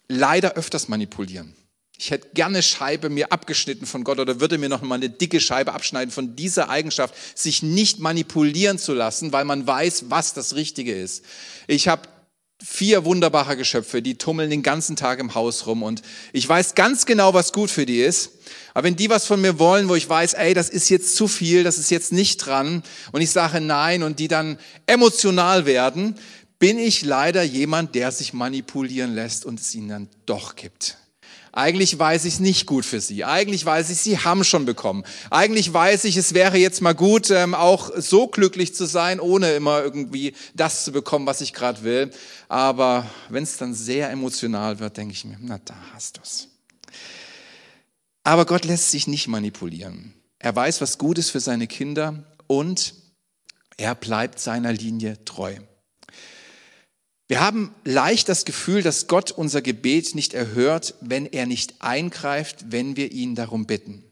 leider 0.08 0.54
öfters 0.54 0.88
manipulieren. 0.88 1.56
Ich 1.98 2.10
hätte 2.10 2.30
gerne 2.34 2.64
Scheibe 2.64 3.10
mir 3.10 3.32
abgeschnitten 3.32 3.86
von 3.86 4.04
Gott 4.04 4.18
oder 4.18 4.40
würde 4.40 4.58
mir 4.58 4.70
noch 4.70 4.82
mal 4.82 4.96
eine 4.96 5.12
dicke 5.12 5.40
Scheibe 5.40 5.74
abschneiden 5.74 6.12
von 6.12 6.36
dieser 6.36 6.70
Eigenschaft, 6.70 7.14
sich 7.38 7.62
nicht 7.62 8.00
manipulieren 8.00 8.80
zu 8.80 8.96
lassen, 8.96 9.32
weil 9.32 9.46
man 9.46 9.68
weiß, 9.68 10.06
was 10.10 10.34
das 10.34 10.56
Richtige 10.56 11.00
ist. 11.00 11.24
Ich 11.68 11.88
habe 11.88 12.10
vier 12.64 13.06
wunderbare 13.06 13.58
Geschöpfe, 13.58 14.02
die 14.02 14.18
tummeln 14.18 14.50
den 14.50 14.64
ganzen 14.64 14.96
Tag 14.96 15.20
im 15.20 15.34
Haus 15.36 15.66
rum 15.66 15.84
und 15.84 16.02
ich 16.34 16.48
weiß 16.48 16.76
ganz 16.76 17.06
genau, 17.06 17.34
was 17.34 17.54
gut 17.54 17.70
für 17.70 17.86
die 17.86 18.02
ist. 18.02 18.32
Aber 18.74 18.86
wenn 18.86 18.96
die 18.96 19.10
was 19.10 19.26
von 19.26 19.42
mir 19.42 19.60
wollen, 19.60 19.90
wo 19.90 19.96
ich 19.96 20.08
weiß, 20.08 20.34
ey, 20.34 20.54
das 20.54 20.70
ist 20.70 20.90
jetzt 20.90 21.16
zu 21.16 21.28
viel, 21.28 21.64
das 21.64 21.78
ist 21.78 21.92
jetzt 21.92 22.12
nicht 22.12 22.38
dran 22.38 22.84
und 23.12 23.22
ich 23.22 23.32
sage 23.32 23.62
nein 23.62 24.04
und 24.04 24.20
die 24.20 24.28
dann 24.28 24.58
emotional 24.86 25.66
werden, 25.66 26.16
bin 26.60 26.78
ich 26.78 27.02
leider 27.02 27.42
jemand, 27.42 27.96
der 27.96 28.12
sich 28.12 28.34
manipulieren 28.34 29.16
lässt 29.16 29.46
und 29.46 29.60
es 29.60 29.74
ihnen 29.74 29.90
dann 29.90 30.10
doch 30.26 30.56
gibt. 30.56 30.98
Eigentlich 31.54 32.00
weiß 32.00 32.26
ich 32.26 32.36
es 32.36 32.40
nicht 32.40 32.66
gut 32.66 32.86
für 32.86 33.02
sie. 33.02 33.26
Eigentlich 33.26 33.66
weiß 33.66 33.90
ich, 33.90 33.98
sie 33.98 34.20
haben 34.20 34.44
schon 34.46 34.66
bekommen. 34.66 35.04
Eigentlich 35.30 35.74
weiß 35.74 36.06
ich, 36.06 36.16
es 36.16 36.34
wäre 36.34 36.58
jetzt 36.58 36.82
mal 36.82 36.94
gut, 36.94 37.30
ähm, 37.30 37.54
auch 37.54 37.92
so 37.98 38.28
glücklich 38.28 38.74
zu 38.74 38.86
sein, 38.86 39.20
ohne 39.20 39.52
immer 39.52 39.84
irgendwie 39.84 40.34
das 40.54 40.86
zu 40.86 40.94
bekommen, 40.94 41.26
was 41.26 41.42
ich 41.42 41.54
gerade 41.54 41.84
will. 41.84 42.12
Aber 42.48 43.06
wenn 43.30 43.44
es 43.44 43.58
dann 43.58 43.74
sehr 43.74 44.10
emotional 44.12 44.80
wird, 44.80 44.96
denke 44.96 45.14
ich 45.14 45.26
mir, 45.26 45.38
na 45.42 45.60
da 45.66 45.76
hast 45.94 46.18
du's. 46.18 46.48
Aber 48.24 48.46
Gott 48.46 48.66
lässt 48.66 48.92
sich 48.92 49.08
nicht 49.08 49.28
manipulieren. 49.28 50.14
Er 50.40 50.56
weiß, 50.56 50.80
was 50.80 50.98
gut 50.98 51.18
ist 51.18 51.32
für 51.32 51.40
seine 51.40 51.68
Kinder 51.68 52.24
und 52.48 52.94
er 53.78 53.96
bleibt 53.96 54.40
seiner 54.40 54.72
Linie 54.72 55.24
treu. 55.26 55.56
Wir 57.32 57.40
haben 57.40 57.74
leicht 57.86 58.28
das 58.28 58.44
Gefühl, 58.44 58.84
dass 58.84 59.08
Gott 59.08 59.32
unser 59.32 59.62
Gebet 59.62 60.16
nicht 60.16 60.34
erhört, 60.34 60.96
wenn 61.00 61.26
er 61.26 61.46
nicht 61.46 61.76
eingreift, 61.82 62.74
wenn 62.74 62.98
wir 62.98 63.14
ihn 63.14 63.36
darum 63.36 63.66
bitten. 63.66 64.04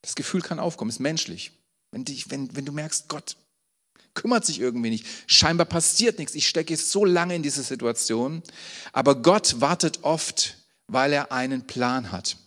Das 0.00 0.14
Gefühl 0.14 0.40
kann 0.40 0.58
aufkommen, 0.58 0.88
ist 0.88 1.00
menschlich. 1.00 1.52
Wenn, 1.90 2.06
dich, 2.06 2.30
wenn, 2.30 2.56
wenn 2.56 2.64
du 2.64 2.72
merkst, 2.72 3.10
Gott 3.10 3.36
kümmert 4.14 4.46
sich 4.46 4.60
irgendwie 4.60 4.88
nicht, 4.88 5.04
scheinbar 5.26 5.66
passiert 5.66 6.18
nichts, 6.18 6.34
ich 6.34 6.48
stecke 6.48 6.72
jetzt 6.72 6.90
so 6.90 7.04
lange 7.04 7.34
in 7.36 7.42
dieser 7.42 7.64
Situation, 7.64 8.42
aber 8.94 9.20
Gott 9.20 9.60
wartet 9.60 10.04
oft, 10.04 10.56
weil 10.86 11.12
er 11.12 11.30
einen 11.32 11.66
Plan 11.66 12.12
hat. 12.12 12.38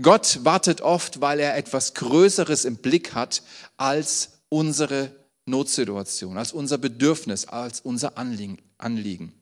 Gott 0.00 0.44
wartet 0.44 0.80
oft, 0.80 1.20
weil 1.20 1.40
er 1.40 1.56
etwas 1.56 1.94
Größeres 1.94 2.66
im 2.66 2.76
Blick 2.76 3.14
hat 3.14 3.42
als 3.76 4.38
unsere 4.48 5.25
Notsituation, 5.46 6.36
als 6.36 6.52
unser 6.52 6.76
Bedürfnis, 6.76 7.46
als 7.46 7.80
unser 7.80 8.18
Anliegen. 8.18 9.32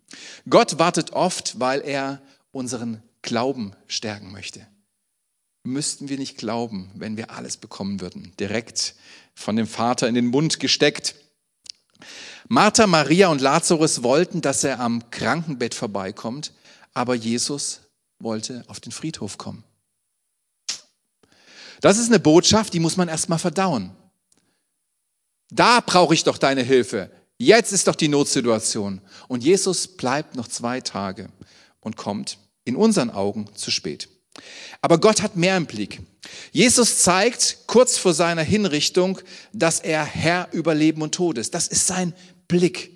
Gott 0.48 0.78
wartet 0.78 1.12
oft, 1.12 1.58
weil 1.58 1.80
er 1.80 2.20
unseren 2.52 3.02
Glauben 3.22 3.72
stärken 3.88 4.30
möchte. 4.30 4.66
Müssten 5.64 6.10
wir 6.10 6.18
nicht 6.18 6.36
glauben, 6.36 6.90
wenn 6.94 7.16
wir 7.16 7.30
alles 7.30 7.56
bekommen 7.56 8.02
würden, 8.02 8.32
direkt 8.38 8.94
von 9.34 9.56
dem 9.56 9.66
Vater 9.66 10.06
in 10.06 10.14
den 10.14 10.26
Mund 10.26 10.60
gesteckt. 10.60 11.14
Martha, 12.48 12.86
Maria 12.86 13.28
und 13.28 13.40
Lazarus 13.40 14.02
wollten, 14.02 14.42
dass 14.42 14.62
er 14.62 14.80
am 14.80 15.10
Krankenbett 15.10 15.74
vorbeikommt, 15.74 16.52
aber 16.92 17.14
Jesus 17.14 17.80
wollte 18.18 18.62
auf 18.68 18.78
den 18.78 18.92
Friedhof 18.92 19.38
kommen. 19.38 19.64
Das 21.80 21.98
ist 21.98 22.08
eine 22.08 22.20
Botschaft, 22.20 22.74
die 22.74 22.80
muss 22.80 22.98
man 22.98 23.08
erstmal 23.08 23.38
verdauen. 23.38 23.96
Da 25.50 25.80
brauche 25.80 26.14
ich 26.14 26.24
doch 26.24 26.38
deine 26.38 26.62
Hilfe. 26.62 27.10
Jetzt 27.38 27.72
ist 27.72 27.88
doch 27.88 27.94
die 27.94 28.08
Notsituation. 28.08 29.00
Und 29.28 29.44
Jesus 29.44 29.88
bleibt 29.88 30.36
noch 30.36 30.48
zwei 30.48 30.80
Tage 30.80 31.28
und 31.80 31.96
kommt 31.96 32.38
in 32.64 32.76
unseren 32.76 33.10
Augen 33.10 33.48
zu 33.54 33.70
spät. 33.70 34.08
Aber 34.80 34.98
Gott 34.98 35.22
hat 35.22 35.36
mehr 35.36 35.56
im 35.56 35.66
Blick. 35.66 36.00
Jesus 36.52 37.02
zeigt 37.02 37.58
kurz 37.66 37.98
vor 37.98 38.14
seiner 38.14 38.42
Hinrichtung, 38.42 39.20
dass 39.52 39.80
er 39.80 40.04
Herr 40.04 40.48
über 40.52 40.74
Leben 40.74 41.02
und 41.02 41.14
Tod 41.14 41.38
ist. 41.38 41.54
Das 41.54 41.68
ist 41.68 41.86
sein 41.86 42.14
Blick. 42.48 42.93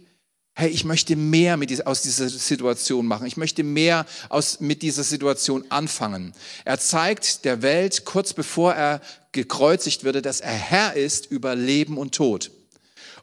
Hey, 0.61 0.71
ich 0.71 0.85
möchte 0.85 1.15
mehr 1.15 1.57
mit 1.57 1.87
aus 1.87 2.03
dieser 2.03 2.29
Situation 2.29 3.07
machen. 3.07 3.29
Ich 3.29 3.37
möchte 3.37 3.63
mehr 3.63 4.07
aus, 4.29 4.59
mit 4.59 4.83
dieser 4.83 5.05
Situation 5.05 5.65
anfangen. 5.69 6.33
Er 6.65 6.81
zeigt 6.81 7.45
der 7.45 7.63
Welt 7.63 8.05
kurz 8.05 8.33
bevor 8.33 8.75
er 8.75 9.01
gekreuzigt 9.31 10.03
würde, 10.03 10.21
dass 10.21 10.41
er 10.41 10.51
Herr 10.51 10.95
ist 10.95 11.31
über 11.31 11.55
Leben 11.55 11.97
und 11.97 12.13
Tod. 12.13 12.51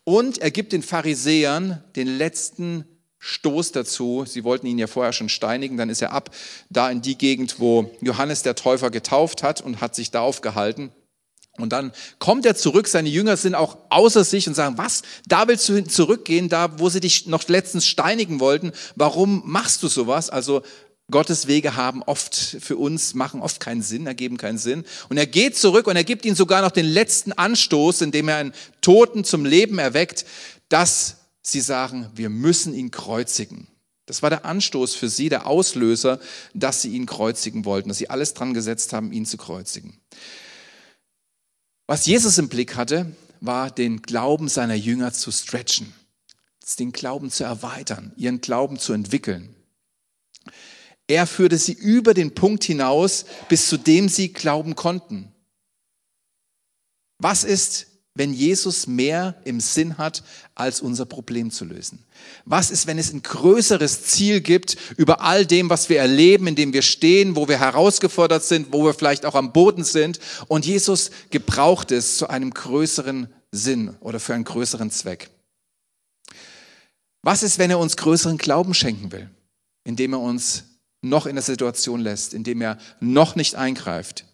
Und 0.06 0.38
er 0.38 0.50
gibt 0.50 0.72
den 0.72 0.82
Pharisäern 0.82 1.84
den 1.98 2.08
letzten 2.08 2.86
Stoß 3.20 3.74
dazu. 3.74 4.24
Sie 4.26 4.46
wollten 4.46 4.68
ihn 4.68 4.80
ja 4.80 4.88
vorher 4.88 5.12
schon 5.12 5.28
steinigen, 5.28 5.76
dann 5.76 5.90
ist 5.90 6.02
er 6.02 6.14
ab 6.14 6.34
da 6.70 6.90
in 6.90 7.02
die 7.02 7.18
Gegend, 7.18 7.60
wo 7.60 7.92
Johannes 8.00 8.44
der 8.44 8.56
Täufer 8.56 8.92
getauft 8.92 9.44
hat 9.44 9.60
und 9.60 9.82
hat 9.82 9.94
sich 9.94 10.10
da 10.10 10.22
aufgehalten. 10.22 10.90
Und 11.58 11.72
dann 11.72 11.92
kommt 12.20 12.46
er 12.46 12.56
zurück, 12.56 12.88
seine 12.88 13.10
Jünger 13.10 13.38
sind 13.38 13.56
auch 13.56 13.78
außer 13.90 14.24
sich 14.24 14.48
und 14.48 14.56
sagen, 14.56 14.78
was, 14.78 15.04
da 15.28 15.48
willst 15.48 15.70
du 15.70 15.84
zurückgehen, 15.86 16.50
da 16.50 16.80
wo 16.80 16.90
sie 16.90 17.00
dich 17.00 17.28
noch 17.28 17.48
letztens 17.48 17.88
steinigen 17.88 18.40
wollten, 18.40 18.74
warum 18.96 19.42
machst 19.46 19.82
du 19.82 19.88
sowas? 19.88 20.30
Also 20.30 20.64
Gottes 21.12 21.48
Wege 21.48 21.76
haben 21.76 22.02
oft 22.04 22.36
für 22.36 22.78
uns, 22.78 23.14
machen 23.14 23.42
oft 23.42 23.60
keinen 23.60 23.84
Sinn, 23.84 24.08
ergeben 24.08 24.38
keinen 24.38 24.58
Sinn. 24.58 24.84
Und 25.08 25.18
er 25.18 25.28
geht 25.28 25.56
zurück 25.56 25.88
und 25.88 25.96
er 25.96 26.04
gibt 26.04 26.26
ihnen 26.26 26.36
sogar 26.36 26.62
noch 26.62 26.72
den 26.72 26.88
letzten 26.88 27.32
Anstoß, 27.32 28.02
indem 28.02 28.28
er 28.28 28.38
einen 28.38 28.54
Toten 28.82 29.24
zum 29.24 29.46
Leben 29.46 29.78
erweckt, 29.78 30.26
dass 30.68 31.18
sie 31.42 31.62
sagen, 31.62 32.10
wir 32.16 32.30
müssen 32.30 32.74
ihn 32.74 32.90
kreuzigen. 32.90 33.68
Das 34.08 34.24
war 34.24 34.30
der 34.30 34.46
Anstoß 34.46 34.96
für 34.96 35.10
sie, 35.10 35.30
der 35.30 35.48
Auslöser, 35.48 36.20
dass 36.54 36.82
sie 36.82 36.90
ihn 36.90 37.06
kreuzigen 37.06 37.66
wollten, 37.66 37.90
dass 37.90 38.00
sie 38.00 38.10
alles 38.10 38.34
dran 38.34 38.54
gesetzt 38.54 38.92
haben, 38.94 39.12
ihn 39.12 39.26
zu 39.26 39.38
kreuzigen. 39.38 40.00
Was 41.88 42.06
Jesus 42.06 42.38
im 42.38 42.50
Blick 42.50 42.76
hatte, 42.76 43.16
war 43.42 43.70
den 43.70 44.02
Glauben 44.02 44.48
seiner 44.48 44.74
Jünger 44.74 45.14
zu 45.14 45.32
stretchen, 45.32 45.94
den 46.80 46.92
Glauben 46.92 47.30
zu 47.30 47.44
erweitern, 47.44 48.12
ihren 48.16 48.42
Glauben 48.42 48.80
zu 48.80 48.94
entwickeln. 48.94 49.56
Er 51.08 51.28
führte 51.28 51.58
sie 51.58 51.74
über 51.74 52.16
den 52.16 52.34
Punkt 52.34 52.64
hinaus, 52.64 53.26
bis 53.50 53.70
zu 53.70 53.78
dem 53.78 54.10
sie 54.10 54.34
glauben 54.34 54.76
konnten. 54.76 55.32
Was 57.20 57.44
ist, 57.44 57.88
wenn 58.16 58.34
Jesus 58.34 58.88
mehr 58.88 59.36
im 59.44 59.60
Sinn 59.60 59.98
hat, 59.98 60.24
als 60.56 60.82
unser 60.82 61.06
Problem 61.06 61.52
zu 61.52 61.66
lösen? 61.66 62.00
Was 62.46 62.72
ist, 62.72 62.88
wenn 62.88 62.98
es 62.98 63.12
ein 63.12 63.22
größeres 63.22 64.04
Ziel 64.06 64.40
gibt 64.40 64.78
über 64.96 65.22
all 65.22 65.46
dem, 65.46 65.70
was 65.70 65.90
wir 65.90 66.00
erleben, 66.00 66.48
in 66.48 66.56
dem 66.56 66.72
wir 66.74 66.82
stehen, 66.82 67.36
wo 67.36 67.50
wir 67.50 67.60
herausgefordert 67.60 68.44
sind, 68.44 68.72
wo 68.72 68.86
wir 68.86 68.94
vielleicht 68.94 69.26
auch 69.26 69.36
am 69.36 69.52
Boden 69.52 69.84
sind 69.84 70.20
und 70.48 70.66
Jesus 70.66 71.12
gebraucht 71.30 71.92
es 71.92 72.18
zu 72.18 72.30
einem 72.30 72.52
größeren 72.52 73.28
Sinn 73.52 73.96
oder 74.00 74.22
für 74.22 74.34
einen 74.34 74.46
größeren 74.46 74.92
Zweck? 74.92 75.30
Was 77.22 77.44
ist, 77.44 77.60
wenn 77.60 77.70
er 77.72 77.80
uns 77.80 77.98
größeren 77.98 78.38
Glauben 78.38 78.74
schenken 78.74 79.12
will, 79.12 79.30
indem 79.84 80.14
er 80.14 80.22
uns 80.22 80.64
noch 81.02 81.26
in 81.26 81.36
der 81.36 81.44
Situation 81.44 82.00
lässt, 82.00 82.34
indem 82.34 82.62
er 82.62 82.78
noch 83.02 83.36
nicht 83.36 83.56
eingreift? 83.56 84.26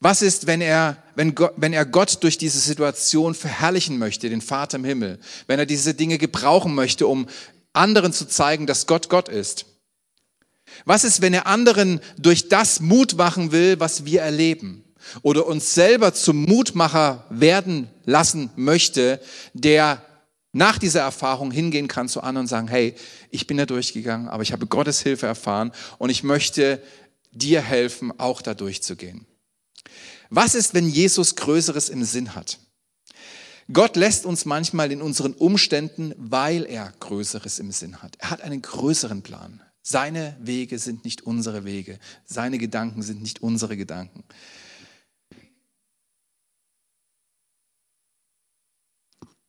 Was 0.00 0.22
ist, 0.22 0.46
wenn 0.46 0.60
er, 0.60 1.02
wenn, 1.14 1.34
Gott, 1.34 1.54
wenn 1.56 1.72
er 1.72 1.86
Gott 1.86 2.22
durch 2.22 2.36
diese 2.36 2.58
Situation 2.58 3.34
verherrlichen 3.34 3.98
möchte, 3.98 4.28
den 4.28 4.42
Vater 4.42 4.76
im 4.76 4.84
Himmel? 4.84 5.18
Wenn 5.46 5.58
er 5.58 5.66
diese 5.66 5.94
Dinge 5.94 6.18
gebrauchen 6.18 6.74
möchte, 6.74 7.06
um 7.06 7.26
anderen 7.72 8.12
zu 8.12 8.26
zeigen, 8.26 8.66
dass 8.66 8.86
Gott 8.86 9.08
Gott 9.08 9.28
ist? 9.28 9.66
Was 10.84 11.04
ist, 11.04 11.22
wenn 11.22 11.32
er 11.32 11.46
anderen 11.46 12.00
durch 12.18 12.48
das 12.48 12.80
Mut 12.80 13.16
machen 13.16 13.52
will, 13.52 13.80
was 13.80 14.04
wir 14.04 14.22
erleben? 14.22 14.84
Oder 15.22 15.46
uns 15.46 15.74
selber 15.74 16.12
zum 16.12 16.42
Mutmacher 16.42 17.24
werden 17.30 17.88
lassen 18.04 18.50
möchte, 18.56 19.20
der 19.54 20.02
nach 20.52 20.78
dieser 20.78 21.00
Erfahrung 21.00 21.50
hingehen 21.50 21.86
kann 21.86 22.08
zu 22.08 22.22
anderen 22.22 22.44
und 22.44 22.48
sagen, 22.48 22.68
hey, 22.68 22.94
ich 23.30 23.46
bin 23.46 23.56
da 23.56 23.66
durchgegangen, 23.66 24.28
aber 24.28 24.42
ich 24.42 24.52
habe 24.52 24.66
Gottes 24.66 25.00
Hilfe 25.02 25.26
erfahren 25.26 25.70
und 25.98 26.10
ich 26.10 26.22
möchte 26.22 26.82
dir 27.30 27.60
helfen, 27.60 28.18
auch 28.18 28.42
da 28.42 28.54
durchzugehen. 28.54 29.26
Was 30.30 30.54
ist, 30.54 30.74
wenn 30.74 30.88
Jesus 30.88 31.36
Größeres 31.36 31.88
im 31.88 32.04
Sinn 32.04 32.34
hat? 32.34 32.58
Gott 33.72 33.96
lässt 33.96 34.26
uns 34.26 34.44
manchmal 34.44 34.92
in 34.92 35.02
unseren 35.02 35.32
Umständen, 35.34 36.14
weil 36.16 36.64
er 36.66 36.92
Größeres 37.00 37.58
im 37.58 37.72
Sinn 37.72 38.00
hat. 38.02 38.16
Er 38.18 38.30
hat 38.30 38.42
einen 38.42 38.62
größeren 38.62 39.22
Plan. 39.22 39.60
Seine 39.82 40.36
Wege 40.40 40.78
sind 40.78 41.04
nicht 41.04 41.22
unsere 41.22 41.64
Wege. 41.64 41.98
Seine 42.24 42.58
Gedanken 42.58 43.02
sind 43.02 43.22
nicht 43.22 43.42
unsere 43.42 43.76
Gedanken. 43.76 44.24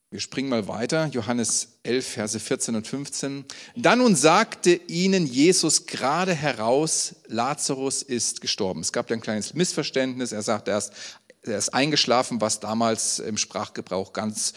Wir 0.09 0.21
springen 0.21 0.47
mal 0.47 0.69
weiter, 0.69 1.07
Johannes 1.07 1.79
11, 1.83 2.07
Verse 2.07 2.39
14 2.39 2.75
und 2.77 2.87
15. 2.87 3.43
Dann 3.75 3.99
nun 3.99 4.15
sagte 4.15 4.73
ihnen 4.87 5.27
Jesus 5.27 5.85
gerade 5.85 6.33
heraus, 6.33 7.15
Lazarus 7.27 8.03
ist 8.03 8.39
gestorben. 8.39 8.79
Es 8.79 8.93
gab 8.93 9.11
ein 9.11 9.19
kleines 9.19 9.53
Missverständnis. 9.53 10.31
Er 10.31 10.43
sagt 10.43 10.69
erst, 10.69 10.93
er 11.41 11.57
ist 11.57 11.73
eingeschlafen, 11.73 12.39
was 12.39 12.61
damals 12.61 13.19
im 13.19 13.35
Sprachgebrauch 13.35 14.13
ganz, 14.13 14.53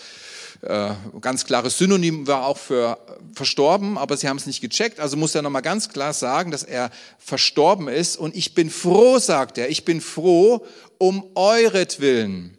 äh, 0.63 0.93
ganz 1.21 1.45
klares 1.45 1.79
Synonym 1.79 2.29
war 2.29 2.47
auch 2.47 2.59
für 2.59 3.05
verstorben, 3.35 3.99
aber 3.99 4.17
sie 4.17 4.29
haben 4.29 4.37
es 4.37 4.47
nicht 4.47 4.61
gecheckt. 4.61 5.01
Also 5.01 5.17
muss 5.17 5.35
er 5.35 5.43
nochmal 5.43 5.63
ganz 5.63 5.89
klar 5.89 6.13
sagen, 6.13 6.53
dass 6.53 6.63
er 6.63 6.93
verstorben 7.19 7.89
ist. 7.89 8.17
Und 8.17 8.37
ich 8.37 8.55
bin 8.55 8.71
froh, 8.71 9.19
sagt 9.19 9.59
er, 9.59 9.69
ich 9.69 9.85
bin 9.85 10.01
froh 10.01 10.65
um 10.99 11.29
euretwillen, 11.35 12.57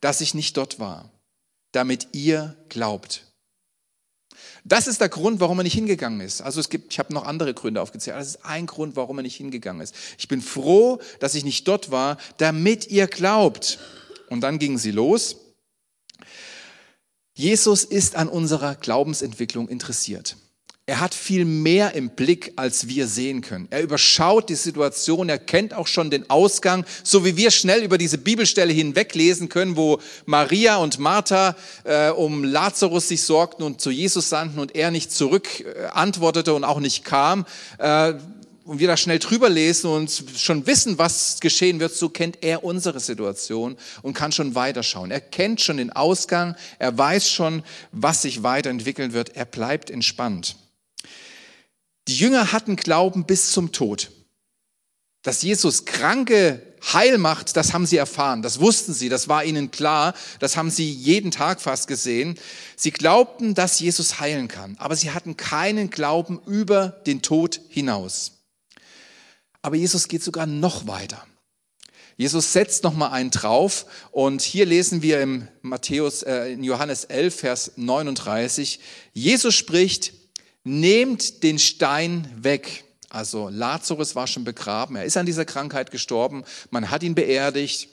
dass 0.00 0.20
ich 0.20 0.34
nicht 0.34 0.56
dort 0.56 0.78
war 0.78 1.11
damit 1.72 2.08
ihr 2.12 2.56
glaubt. 2.68 3.26
Das 4.64 4.86
ist 4.86 5.00
der 5.00 5.08
Grund, 5.08 5.40
warum 5.40 5.58
er 5.58 5.64
nicht 5.64 5.74
hingegangen 5.74 6.20
ist. 6.20 6.40
Also 6.40 6.60
es 6.60 6.68
gibt, 6.68 6.92
ich 6.92 6.98
habe 6.98 7.12
noch 7.12 7.24
andere 7.24 7.52
Gründe 7.52 7.82
aufgezählt. 7.82 8.16
Das 8.16 8.28
ist 8.28 8.44
ein 8.44 8.66
Grund, 8.66 8.94
warum 8.94 9.18
er 9.18 9.22
nicht 9.22 9.36
hingegangen 9.36 9.82
ist. 9.82 9.94
Ich 10.18 10.28
bin 10.28 10.40
froh, 10.40 11.00
dass 11.18 11.34
ich 11.34 11.44
nicht 11.44 11.66
dort 11.66 11.90
war, 11.90 12.16
damit 12.36 12.86
ihr 12.88 13.08
glaubt. 13.08 13.80
Und 14.28 14.42
dann 14.42 14.58
gingen 14.58 14.78
sie 14.78 14.92
los. 14.92 15.36
Jesus 17.34 17.82
ist 17.84 18.14
an 18.14 18.28
unserer 18.28 18.76
Glaubensentwicklung 18.76 19.68
interessiert. 19.68 20.36
Er 20.84 20.98
hat 20.98 21.14
viel 21.14 21.44
mehr 21.44 21.94
im 21.94 22.10
Blick, 22.10 22.54
als 22.56 22.88
wir 22.88 23.06
sehen 23.06 23.40
können. 23.40 23.68
Er 23.70 23.82
überschaut 23.82 24.48
die 24.48 24.56
Situation, 24.56 25.28
er 25.28 25.38
kennt 25.38 25.74
auch 25.74 25.86
schon 25.86 26.10
den 26.10 26.28
Ausgang, 26.28 26.84
so 27.04 27.24
wie 27.24 27.36
wir 27.36 27.52
schnell 27.52 27.84
über 27.84 27.98
diese 27.98 28.18
Bibelstelle 28.18 28.72
hinweglesen 28.72 29.48
können, 29.48 29.76
wo 29.76 30.00
Maria 30.26 30.78
und 30.78 30.98
Martha 30.98 31.54
äh, 31.84 32.10
um 32.10 32.42
Lazarus 32.42 33.06
sich 33.06 33.22
sorgten 33.22 33.62
und 33.62 33.80
zu 33.80 33.92
Jesus 33.92 34.28
sandten 34.28 34.58
und 34.58 34.74
er 34.74 34.90
nicht 34.90 35.12
zurück 35.12 35.60
äh, 35.60 35.84
antwortete 35.92 36.52
und 36.52 36.64
auch 36.64 36.80
nicht 36.80 37.04
kam. 37.04 37.46
Äh, 37.78 38.14
und 38.64 38.80
wir 38.80 38.88
da 38.88 38.96
schnell 38.96 39.20
drüber 39.20 39.48
lesen 39.48 39.88
und 39.88 40.24
schon 40.36 40.66
wissen, 40.66 40.98
was 40.98 41.38
geschehen 41.38 41.78
wird, 41.78 41.94
so 41.94 42.08
kennt 42.08 42.38
er 42.42 42.64
unsere 42.64 42.98
Situation 42.98 43.76
und 44.02 44.14
kann 44.14 44.32
schon 44.32 44.56
weiterschauen. 44.56 45.12
Er 45.12 45.20
kennt 45.20 45.60
schon 45.60 45.76
den 45.76 45.92
Ausgang, 45.92 46.56
er 46.80 46.98
weiß 46.98 47.30
schon, 47.30 47.62
was 47.92 48.22
sich 48.22 48.42
weiterentwickeln 48.42 49.12
wird, 49.12 49.36
er 49.36 49.44
bleibt 49.44 49.88
entspannt. 49.88 50.56
Die 52.12 52.18
Jünger 52.18 52.52
hatten 52.52 52.76
Glauben 52.76 53.24
bis 53.24 53.52
zum 53.52 53.72
Tod. 53.72 54.10
Dass 55.22 55.40
Jesus 55.40 55.86
Kranke 55.86 56.60
heil 56.92 57.16
macht, 57.16 57.56
das 57.56 57.72
haben 57.72 57.86
sie 57.86 57.96
erfahren, 57.96 58.42
das 58.42 58.60
wussten 58.60 58.92
sie, 58.92 59.08
das 59.08 59.28
war 59.28 59.46
ihnen 59.46 59.70
klar, 59.70 60.12
das 60.38 60.58
haben 60.58 60.70
sie 60.70 60.92
jeden 60.92 61.30
Tag 61.30 61.62
fast 61.62 61.88
gesehen. 61.88 62.38
Sie 62.76 62.90
glaubten, 62.90 63.54
dass 63.54 63.80
Jesus 63.80 64.20
heilen 64.20 64.48
kann, 64.48 64.76
aber 64.78 64.94
sie 64.94 65.12
hatten 65.12 65.38
keinen 65.38 65.88
Glauben 65.88 66.38
über 66.44 66.88
den 67.06 67.22
Tod 67.22 67.62
hinaus. 67.70 68.32
Aber 69.62 69.76
Jesus 69.76 70.06
geht 70.06 70.22
sogar 70.22 70.44
noch 70.44 70.86
weiter. 70.86 71.24
Jesus 72.18 72.52
setzt 72.52 72.84
noch 72.84 72.92
mal 72.92 73.08
einen 73.08 73.30
drauf 73.30 73.86
und 74.10 74.42
hier 74.42 74.66
lesen 74.66 75.00
wir 75.00 75.22
im 75.22 75.48
Matthäus 75.62 76.22
äh, 76.24 76.52
in 76.52 76.62
Johannes 76.62 77.04
11 77.04 77.34
Vers 77.34 77.72
39 77.76 78.80
Jesus 79.14 79.54
spricht 79.54 80.12
nehmt 80.64 81.42
den 81.42 81.58
Stein 81.58 82.28
weg. 82.36 82.84
Also 83.08 83.48
Lazarus 83.48 84.14
war 84.14 84.26
schon 84.26 84.44
begraben, 84.44 84.96
er 84.96 85.04
ist 85.04 85.16
an 85.16 85.26
dieser 85.26 85.44
Krankheit 85.44 85.90
gestorben, 85.90 86.44
man 86.70 86.90
hat 86.90 87.02
ihn 87.02 87.14
beerdigt, 87.14 87.88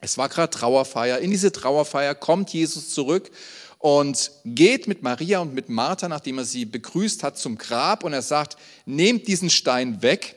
es 0.00 0.18
war 0.18 0.28
gerade 0.28 0.50
Trauerfeier. 0.50 1.18
In 1.18 1.30
diese 1.30 1.52
Trauerfeier 1.52 2.14
kommt 2.14 2.52
Jesus 2.52 2.90
zurück 2.90 3.30
und 3.78 4.30
geht 4.44 4.88
mit 4.88 5.02
Maria 5.02 5.40
und 5.40 5.54
mit 5.54 5.68
Martha, 5.68 6.08
nachdem 6.08 6.38
er 6.38 6.44
sie 6.44 6.64
begrüßt 6.64 7.22
hat, 7.22 7.38
zum 7.38 7.58
Grab 7.58 8.04
und 8.04 8.12
er 8.12 8.22
sagt, 8.22 8.56
nehmt 8.86 9.28
diesen 9.28 9.50
Stein 9.50 10.02
weg. 10.02 10.36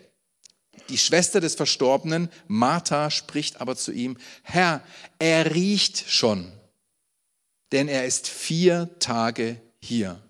Die 0.90 0.98
Schwester 0.98 1.40
des 1.40 1.56
Verstorbenen, 1.56 2.30
Martha, 2.48 3.10
spricht 3.10 3.62
aber 3.62 3.76
zu 3.76 3.92
ihm, 3.92 4.18
Herr, 4.44 4.82
er 5.20 5.56
riecht 5.56 6.10
schon, 6.10 6.52
denn 7.72 7.88
er 7.88 8.06
ist 8.06 8.28
vier 8.28 8.90
Tage 9.00 9.62
hier. 9.80 10.22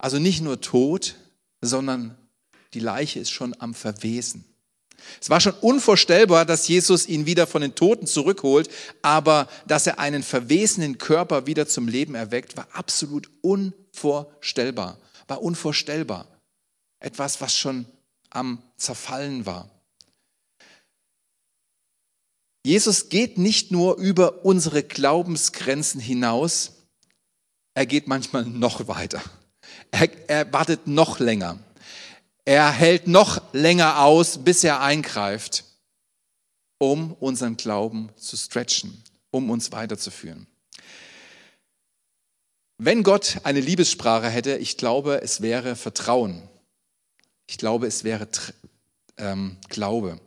Also 0.00 0.18
nicht 0.18 0.40
nur 0.40 0.62
tot, 0.62 1.16
sondern 1.60 2.16
die 2.72 2.80
Leiche 2.80 3.20
ist 3.20 3.30
schon 3.30 3.54
am 3.58 3.74
Verwesen. 3.74 4.46
Es 5.20 5.28
war 5.28 5.40
schon 5.40 5.52
unvorstellbar, 5.60 6.46
dass 6.46 6.68
Jesus 6.68 7.06
ihn 7.06 7.26
wieder 7.26 7.46
von 7.46 7.60
den 7.60 7.74
Toten 7.74 8.06
zurückholt, 8.06 8.70
aber 9.02 9.46
dass 9.66 9.86
er 9.86 9.98
einen 9.98 10.22
verwesenen 10.22 10.96
Körper 10.96 11.46
wieder 11.46 11.68
zum 11.68 11.86
Leben 11.86 12.14
erweckt, 12.14 12.56
war 12.56 12.66
absolut 12.72 13.30
unvorstellbar. 13.42 14.98
War 15.28 15.42
unvorstellbar. 15.42 16.26
Etwas, 16.98 17.42
was 17.42 17.56
schon 17.56 17.84
am 18.30 18.62
Zerfallen 18.78 19.44
war. 19.44 19.68
Jesus 22.64 23.10
geht 23.10 23.36
nicht 23.36 23.70
nur 23.70 23.96
über 23.96 24.46
unsere 24.46 24.82
Glaubensgrenzen 24.82 26.00
hinaus, 26.00 26.72
er 27.74 27.84
geht 27.84 28.06
manchmal 28.06 28.46
noch 28.46 28.88
weiter. 28.88 29.22
Er, 29.90 30.08
er 30.28 30.52
wartet 30.52 30.86
noch 30.86 31.18
länger. 31.18 31.58
Er 32.44 32.70
hält 32.70 33.06
noch 33.06 33.42
länger 33.52 34.00
aus, 34.02 34.38
bis 34.38 34.64
er 34.64 34.80
eingreift, 34.80 35.64
um 36.78 37.12
unseren 37.14 37.56
Glauben 37.56 38.10
zu 38.16 38.36
stretchen, 38.36 39.02
um 39.30 39.50
uns 39.50 39.72
weiterzuführen. 39.72 40.46
Wenn 42.78 43.02
Gott 43.02 43.40
eine 43.44 43.60
Liebessprache 43.60 44.30
hätte, 44.30 44.56
ich 44.56 44.78
glaube, 44.78 45.20
es 45.22 45.42
wäre 45.42 45.76
Vertrauen. 45.76 46.42
Ich 47.46 47.58
glaube, 47.58 47.86
es 47.86 48.04
wäre 48.04 48.26
ähm, 49.18 49.58
Glaube. 49.68 50.18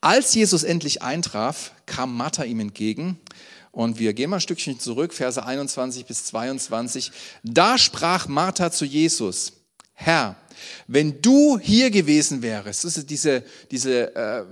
Als 0.00 0.34
Jesus 0.34 0.62
endlich 0.62 1.02
eintraf, 1.02 1.72
kam 1.84 2.16
Martha 2.16 2.44
ihm 2.44 2.60
entgegen 2.60 3.18
und 3.72 3.98
wir 3.98 4.12
gehen 4.12 4.30
mal 4.30 4.36
ein 4.36 4.40
Stückchen 4.40 4.80
zurück, 4.80 5.14
Verse 5.14 5.44
21 5.44 6.06
bis 6.06 6.24
22. 6.24 7.12
Da 7.42 7.78
sprach 7.78 8.26
Martha 8.26 8.72
zu 8.72 8.84
Jesus, 8.84 9.52
Herr, 9.94 10.36
wenn 10.86 11.20
du 11.22 11.58
hier 11.58 11.90
gewesen 11.90 12.42
wärst, 12.42 12.84
das 12.84 12.96
ist 12.96 13.10
diese, 13.10 13.44
diese, 13.70 14.14
äh, 14.14 14.44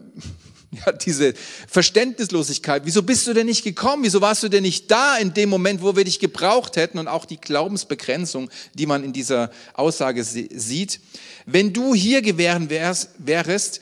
ja, 0.70 0.92
diese 0.92 1.34
Verständnislosigkeit, 1.66 2.82
wieso 2.84 3.02
bist 3.02 3.26
du 3.26 3.32
denn 3.32 3.46
nicht 3.46 3.64
gekommen? 3.64 4.04
Wieso 4.04 4.20
warst 4.20 4.42
du 4.42 4.48
denn 4.48 4.62
nicht 4.62 4.90
da 4.90 5.16
in 5.16 5.34
dem 5.34 5.48
Moment, 5.48 5.82
wo 5.82 5.96
wir 5.96 6.04
dich 6.04 6.20
gebraucht 6.20 6.76
hätten? 6.76 6.98
Und 6.98 7.08
auch 7.08 7.24
die 7.24 7.40
Glaubensbegrenzung, 7.40 8.50
die 8.74 8.86
man 8.86 9.02
in 9.04 9.12
dieser 9.12 9.50
Aussage 9.74 10.22
sieht. 10.22 11.00
Wenn 11.46 11.72
du 11.72 11.94
hier 11.94 12.22
gewesen 12.22 12.70
wärst, 12.70 13.10
wärst, 13.18 13.80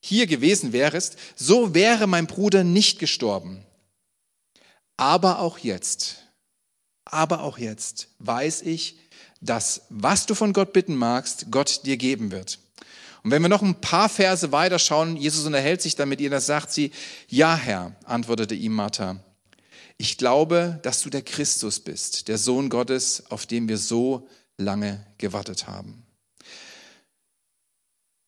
hier 0.00 0.26
gewesen 0.26 0.72
wärst, 0.72 1.16
so 1.36 1.74
wäre 1.74 2.06
mein 2.06 2.26
Bruder 2.26 2.64
nicht 2.64 2.98
gestorben. 2.98 3.64
Aber 4.96 5.40
auch 5.40 5.58
jetzt, 5.58 6.16
aber 7.04 7.42
auch 7.42 7.58
jetzt 7.58 8.08
weiß 8.18 8.62
ich, 8.62 8.98
dass 9.40 9.82
was 9.90 10.26
du 10.26 10.34
von 10.34 10.52
Gott 10.52 10.72
bitten 10.72 10.96
magst, 10.96 11.46
Gott 11.50 11.84
dir 11.84 11.96
geben 11.96 12.30
wird. 12.30 12.58
Und 13.22 13.30
wenn 13.30 13.42
wir 13.42 13.48
noch 13.48 13.62
ein 13.62 13.80
paar 13.80 14.08
Verse 14.08 14.52
weiter 14.52 14.78
schauen, 14.78 15.16
Jesus 15.16 15.44
unterhält 15.44 15.82
sich 15.82 15.96
dann 15.96 16.08
mit 16.08 16.20
ihr, 16.20 16.30
da 16.30 16.40
sagt 16.40 16.72
sie, 16.72 16.92
ja 17.28 17.56
Herr, 17.56 17.94
antwortete 18.04 18.54
ihm 18.54 18.72
Martha, 18.72 19.20
ich 19.98 20.18
glaube, 20.18 20.78
dass 20.82 21.02
du 21.02 21.10
der 21.10 21.22
Christus 21.22 21.80
bist, 21.80 22.28
der 22.28 22.38
Sohn 22.38 22.68
Gottes, 22.68 23.24
auf 23.30 23.46
den 23.46 23.68
wir 23.68 23.78
so 23.78 24.28
lange 24.58 25.04
gewartet 25.18 25.66
haben. 25.66 26.02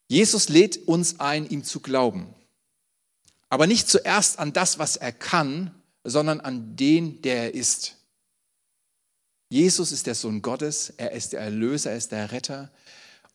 Jesus 0.08 0.48
lädt 0.48 0.88
uns 0.88 1.20
ein, 1.20 1.48
ihm 1.48 1.64
zu 1.64 1.80
glauben. 1.80 2.34
Aber 3.50 3.66
nicht 3.66 3.88
zuerst 3.88 4.38
an 4.38 4.52
das, 4.52 4.78
was 4.78 4.96
er 4.96 5.12
kann, 5.12 5.77
sondern 6.10 6.40
an 6.40 6.76
den, 6.76 7.22
der 7.22 7.44
er 7.44 7.54
ist. 7.54 7.96
Jesus 9.50 9.92
ist 9.92 10.06
der 10.06 10.14
Sohn 10.14 10.42
Gottes, 10.42 10.92
er 10.96 11.12
ist 11.12 11.32
der 11.32 11.40
Erlöser, 11.40 11.92
er 11.92 11.96
ist 11.96 12.12
der 12.12 12.32
Retter 12.32 12.70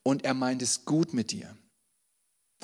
und 0.04 0.26
er 0.26 0.34
meint 0.34 0.62
es 0.62 0.86
gut 0.86 1.14
mit 1.14 1.32
dir. 1.32 1.56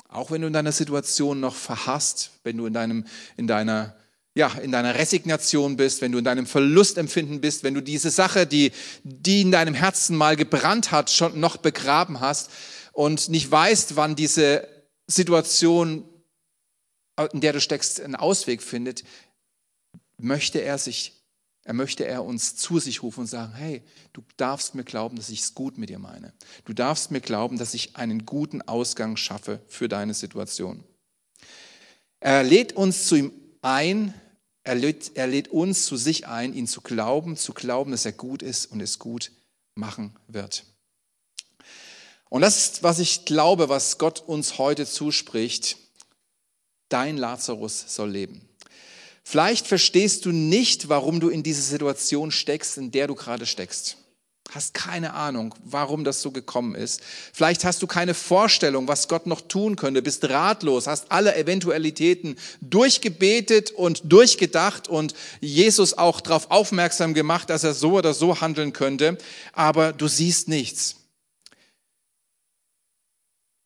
Auch 0.08 0.30
wenn 0.30 0.40
du 0.40 0.46
in 0.48 0.52
deiner 0.52 0.72
Situation 0.72 1.40
noch 1.40 1.54
verhasst, 1.54 2.32
wenn 2.42 2.56
du 2.56 2.66
in, 2.66 2.74
deinem, 2.74 3.06
in, 3.36 3.46
deiner, 3.46 3.96
ja, 4.34 4.48
in 4.58 4.72
deiner 4.72 4.96
Resignation 4.96 5.76
bist, 5.76 6.00
wenn 6.00 6.12
du 6.12 6.18
in 6.18 6.24
deinem 6.24 6.46
Verlustempfinden 6.46 7.40
bist, 7.40 7.62
wenn 7.62 7.74
du 7.74 7.80
diese 7.80 8.10
Sache, 8.10 8.46
die, 8.46 8.72
die 9.04 9.42
in 9.42 9.52
deinem 9.52 9.74
Herzen 9.74 10.16
mal 10.16 10.36
gebrannt 10.36 10.90
hat, 10.90 11.10
schon 11.10 11.38
noch 11.38 11.56
begraben 11.56 12.20
hast 12.20 12.50
und 12.92 13.28
nicht 13.28 13.50
weißt, 13.50 13.96
wann 13.96 14.16
diese 14.16 14.66
Situation, 15.06 16.04
in 17.32 17.40
der 17.40 17.52
du 17.52 17.60
steckst, 17.60 18.00
einen 18.00 18.16
Ausweg 18.16 18.62
findet, 18.62 19.04
möchte 20.20 20.60
er 20.60 20.78
sich, 20.78 21.22
er 21.64 21.74
möchte 21.74 22.06
er 22.06 22.24
uns 22.24 22.56
zu 22.56 22.78
sich 22.78 23.02
rufen 23.02 23.20
und 23.20 23.26
sagen, 23.26 23.52
hey, 23.54 23.82
du 24.12 24.22
darfst 24.36 24.74
mir 24.74 24.84
glauben, 24.84 25.16
dass 25.16 25.28
ich 25.28 25.40
es 25.40 25.54
gut 25.54 25.78
mit 25.78 25.90
dir 25.90 25.98
meine. 25.98 26.32
Du 26.64 26.72
darfst 26.72 27.10
mir 27.10 27.20
glauben, 27.20 27.58
dass 27.58 27.74
ich 27.74 27.96
einen 27.96 28.26
guten 28.26 28.62
Ausgang 28.62 29.16
schaffe 29.16 29.60
für 29.68 29.88
deine 29.88 30.14
Situation. 30.14 30.84
Er 32.20 32.42
lädt 32.42 32.74
uns 32.74 33.06
zu 33.06 33.16
ihm 33.16 33.32
ein, 33.62 34.14
er 34.62 34.74
lädt, 34.74 35.12
er 35.14 35.26
lädt 35.26 35.48
uns 35.48 35.86
zu 35.86 35.96
sich 35.96 36.26
ein, 36.26 36.54
ihn 36.54 36.66
zu 36.66 36.80
glauben, 36.80 37.36
zu 37.36 37.52
glauben, 37.52 37.90
dass 37.92 38.04
er 38.04 38.12
gut 38.12 38.42
ist 38.42 38.66
und 38.66 38.80
es 38.80 38.98
gut 38.98 39.32
machen 39.74 40.16
wird. 40.28 40.64
Und 42.28 42.42
das 42.42 42.56
ist, 42.56 42.82
was 42.82 43.00
ich 43.00 43.24
glaube, 43.24 43.68
was 43.68 43.98
Gott 43.98 44.20
uns 44.20 44.58
heute 44.58 44.86
zuspricht. 44.86 45.76
Dein 46.88 47.16
Lazarus 47.16 47.94
soll 47.94 48.10
leben. 48.10 48.49
Vielleicht 49.30 49.68
verstehst 49.68 50.26
du 50.26 50.32
nicht, 50.32 50.88
warum 50.88 51.20
du 51.20 51.28
in 51.28 51.44
diese 51.44 51.62
Situation 51.62 52.32
steckst, 52.32 52.76
in 52.78 52.90
der 52.90 53.06
du 53.06 53.14
gerade 53.14 53.46
steckst. 53.46 53.96
Hast 54.50 54.74
keine 54.74 55.14
Ahnung, 55.14 55.54
warum 55.62 56.02
das 56.02 56.20
so 56.20 56.32
gekommen 56.32 56.74
ist. 56.74 57.00
Vielleicht 57.32 57.64
hast 57.64 57.80
du 57.80 57.86
keine 57.86 58.14
Vorstellung, 58.14 58.88
was 58.88 59.06
Gott 59.06 59.28
noch 59.28 59.40
tun 59.40 59.76
könnte, 59.76 60.02
bist 60.02 60.28
ratlos, 60.28 60.88
hast 60.88 61.12
alle 61.12 61.36
Eventualitäten 61.36 62.34
durchgebetet 62.60 63.70
und 63.70 64.00
durchgedacht 64.02 64.88
und 64.88 65.14
Jesus 65.40 65.96
auch 65.96 66.20
darauf 66.20 66.50
aufmerksam 66.50 67.14
gemacht, 67.14 67.50
dass 67.50 67.62
er 67.62 67.74
so 67.74 67.98
oder 67.98 68.14
so 68.14 68.40
handeln 68.40 68.72
könnte, 68.72 69.16
aber 69.52 69.92
du 69.92 70.08
siehst 70.08 70.48
nichts. 70.48 70.96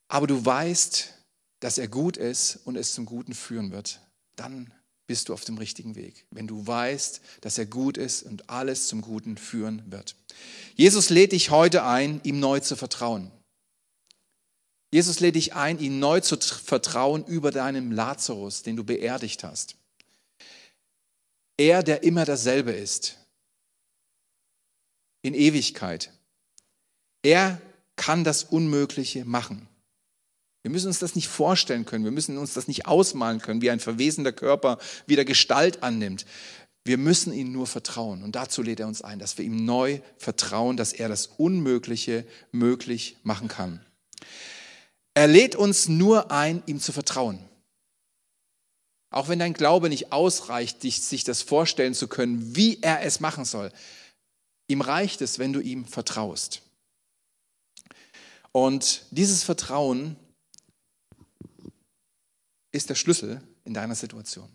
Aber 0.08 0.26
du 0.26 0.44
weißt, 0.44 1.14
dass 1.60 1.78
er 1.78 1.88
gut 1.88 2.18
ist 2.18 2.58
und 2.66 2.76
es 2.76 2.92
zum 2.92 3.06
Guten 3.06 3.32
führen 3.32 3.72
wird. 3.72 4.00
Dann 4.36 4.70
bist 5.06 5.28
du 5.28 5.34
auf 5.34 5.44
dem 5.44 5.58
richtigen 5.58 5.96
Weg, 5.96 6.26
wenn 6.30 6.46
du 6.46 6.66
weißt, 6.66 7.20
dass 7.40 7.58
er 7.58 7.66
gut 7.66 7.96
ist 7.98 8.22
und 8.22 8.48
alles 8.48 8.88
zum 8.88 9.02
Guten 9.02 9.36
führen 9.36 9.82
wird. 9.90 10.16
Jesus 10.74 11.10
lädt 11.10 11.32
dich 11.32 11.50
heute 11.50 11.84
ein, 11.84 12.20
ihm 12.24 12.40
neu 12.40 12.60
zu 12.60 12.76
vertrauen. 12.76 13.30
Jesus 14.92 15.20
lädt 15.20 15.34
dich 15.34 15.54
ein, 15.54 15.78
ihm 15.78 15.98
neu 15.98 16.20
zu 16.20 16.36
vertrauen 16.38 17.24
über 17.26 17.50
deinem 17.50 17.90
Lazarus, 17.90 18.62
den 18.62 18.76
du 18.76 18.84
beerdigt 18.84 19.44
hast. 19.44 19.76
Er, 21.56 21.82
der 21.82 22.02
immer 22.02 22.24
dasselbe 22.24 22.72
ist, 22.72 23.18
in 25.22 25.34
Ewigkeit. 25.34 26.12
Er, 27.22 27.60
kann 27.96 28.24
das 28.24 28.44
Unmögliche 28.44 29.24
machen. 29.24 29.68
Wir 30.64 30.70
müssen 30.70 30.86
uns 30.86 30.98
das 30.98 31.14
nicht 31.14 31.28
vorstellen 31.28 31.84
können, 31.84 32.04
wir 32.06 32.10
müssen 32.10 32.38
uns 32.38 32.54
das 32.54 32.68
nicht 32.68 32.86
ausmalen 32.86 33.38
können, 33.38 33.60
wie 33.60 33.70
ein 33.70 33.80
verwesender 33.80 34.32
Körper 34.32 34.78
wieder 35.06 35.26
Gestalt 35.26 35.82
annimmt. 35.82 36.24
Wir 36.84 36.96
müssen 36.96 37.34
ihm 37.34 37.52
nur 37.52 37.66
vertrauen. 37.66 38.22
Und 38.22 38.34
dazu 38.34 38.62
lädt 38.62 38.80
er 38.80 38.88
uns 38.88 39.02
ein, 39.02 39.18
dass 39.18 39.36
wir 39.36 39.44
ihm 39.44 39.66
neu 39.66 40.00
vertrauen, 40.16 40.78
dass 40.78 40.94
er 40.94 41.10
das 41.10 41.26
Unmögliche 41.26 42.26
möglich 42.50 43.18
machen 43.22 43.48
kann. 43.48 43.84
Er 45.12 45.26
lädt 45.26 45.54
uns 45.54 45.86
nur 45.86 46.30
ein, 46.30 46.62
ihm 46.64 46.80
zu 46.80 46.92
vertrauen. 46.92 47.38
Auch 49.10 49.28
wenn 49.28 49.38
dein 49.38 49.52
Glaube 49.52 49.90
nicht 49.90 50.12
ausreicht, 50.12 50.80
sich 50.80 51.24
das 51.24 51.42
vorstellen 51.42 51.92
zu 51.92 52.08
können, 52.08 52.56
wie 52.56 52.80
er 52.80 53.02
es 53.02 53.20
machen 53.20 53.44
soll. 53.44 53.70
Ihm 54.66 54.80
reicht 54.80 55.20
es, 55.20 55.38
wenn 55.38 55.52
du 55.52 55.60
ihm 55.60 55.84
vertraust. 55.84 56.62
Und 58.50 59.02
dieses 59.10 59.42
Vertrauen 59.42 60.16
ist 62.74 62.90
der 62.90 62.94
Schlüssel 62.96 63.40
in 63.64 63.72
deiner 63.72 63.94
Situation. 63.94 64.48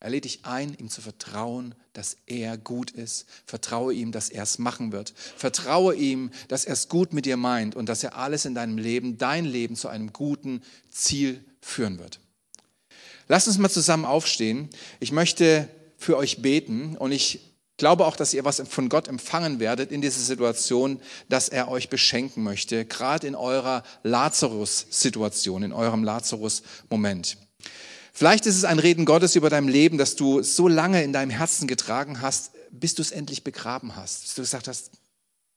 Er 0.00 0.10
lädt 0.10 0.24
dich 0.24 0.44
ein, 0.44 0.74
ihm 0.74 0.88
zu 0.90 1.00
vertrauen, 1.00 1.74
dass 1.92 2.18
er 2.26 2.56
gut 2.56 2.92
ist. 2.92 3.26
Vertraue 3.46 3.92
ihm, 3.92 4.12
dass 4.12 4.28
er 4.28 4.44
es 4.44 4.58
machen 4.58 4.92
wird. 4.92 5.12
Vertraue 5.36 5.94
ihm, 5.94 6.30
dass 6.46 6.64
er 6.64 6.74
es 6.74 6.88
gut 6.88 7.12
mit 7.12 7.26
dir 7.26 7.36
meint 7.36 7.74
und 7.74 7.88
dass 7.88 8.04
er 8.04 8.16
alles 8.16 8.44
in 8.44 8.54
deinem 8.54 8.78
Leben, 8.78 9.18
dein 9.18 9.44
Leben 9.44 9.74
zu 9.74 9.88
einem 9.88 10.12
guten 10.12 10.62
Ziel 10.90 11.44
führen 11.60 11.98
wird. 11.98 12.20
Lass 13.26 13.48
uns 13.48 13.58
mal 13.58 13.68
zusammen 13.68 14.04
aufstehen. 14.04 14.68
Ich 15.00 15.10
möchte 15.10 15.68
für 15.96 16.16
euch 16.16 16.42
beten 16.42 16.96
und 16.96 17.10
ich 17.10 17.40
glaube 17.78 18.04
auch, 18.04 18.16
dass 18.16 18.34
ihr 18.34 18.44
was 18.44 18.62
von 18.68 18.88
Gott 18.88 19.08
empfangen 19.08 19.60
werdet 19.60 19.90
in 19.90 20.02
dieser 20.02 20.20
Situation, 20.20 21.00
dass 21.28 21.48
er 21.48 21.68
euch 21.68 21.88
beschenken 21.88 22.42
möchte, 22.42 22.84
gerade 22.84 23.26
in 23.26 23.34
eurer 23.34 23.82
Lazarus-Situation, 24.02 25.62
in 25.62 25.72
eurem 25.72 26.04
Lazarus-Moment. 26.04 27.38
Vielleicht 28.12 28.46
ist 28.46 28.56
es 28.56 28.64
ein 28.64 28.80
Reden 28.80 29.04
Gottes 29.04 29.36
über 29.36 29.48
dein 29.48 29.68
Leben, 29.68 29.96
das 29.96 30.16
du 30.16 30.42
so 30.42 30.66
lange 30.66 31.04
in 31.04 31.12
deinem 31.12 31.30
Herzen 31.30 31.68
getragen 31.68 32.20
hast, 32.20 32.50
bis 32.72 32.94
du 32.96 33.02
es 33.02 33.12
endlich 33.12 33.44
begraben 33.44 33.94
hast. 33.94 34.22
Bis 34.22 34.34
du 34.34 34.42
gesagt 34.42 34.66
hast, 34.66 34.90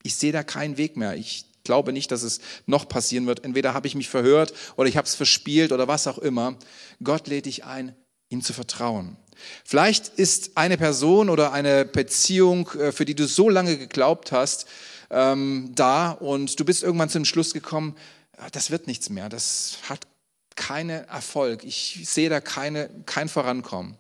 ich 0.04 0.16
sehe 0.16 0.32
da 0.32 0.44
keinen 0.44 0.78
Weg 0.78 0.96
mehr. 0.98 1.16
Ich 1.16 1.46
glaube 1.64 1.92
nicht, 1.92 2.12
dass 2.12 2.22
es 2.22 2.40
noch 2.68 2.88
passieren 2.88 3.26
wird. 3.26 3.44
Entweder 3.44 3.74
habe 3.74 3.88
ich 3.88 3.96
mich 3.96 4.10
verhört 4.10 4.54
oder 4.76 4.88
ich 4.88 4.98
habe 4.98 5.08
es 5.08 5.16
verspielt 5.16 5.72
oder 5.72 5.88
was 5.88 6.06
auch 6.06 6.20
immer. 6.20 6.56
Gott 7.04 7.28
lädt 7.28 7.48
dich 7.48 7.66
ein, 7.66 7.96
ihm 8.30 8.44
zu 8.44 8.54
vertrauen. 8.54 9.18
Vielleicht 9.64 10.08
ist 10.10 10.52
eine 10.56 10.78
Person 10.78 11.30
oder 11.30 11.54
eine 11.54 11.86
Beziehung, 11.86 12.70
äh, 12.72 12.92
für 12.92 13.06
die 13.06 13.16
du 13.16 13.28
so 13.28 13.50
lange 13.50 13.78
geglaubt 13.78 14.32
hast, 14.32 14.68
ähm, 15.10 15.72
da 15.76 16.12
und 16.12 16.60
du 16.60 16.66
bist 16.66 16.84
irgendwann 16.84 17.10
zum 17.10 17.26
Schluss 17.26 17.54
gekommen, 17.54 17.96
ah, 18.38 18.50
das 18.52 18.72
wird 18.72 18.88
nichts 18.88 19.10
mehr, 19.10 19.30
das 19.30 19.78
hat 19.90 20.08
keinen 20.56 21.06
Erfolg. 21.08 21.64
Ich 21.64 22.02
sehe 22.04 22.30
da 22.30 22.40
keine, 22.40 22.90
kein 23.06 23.30
Vorankommen. 23.30 23.98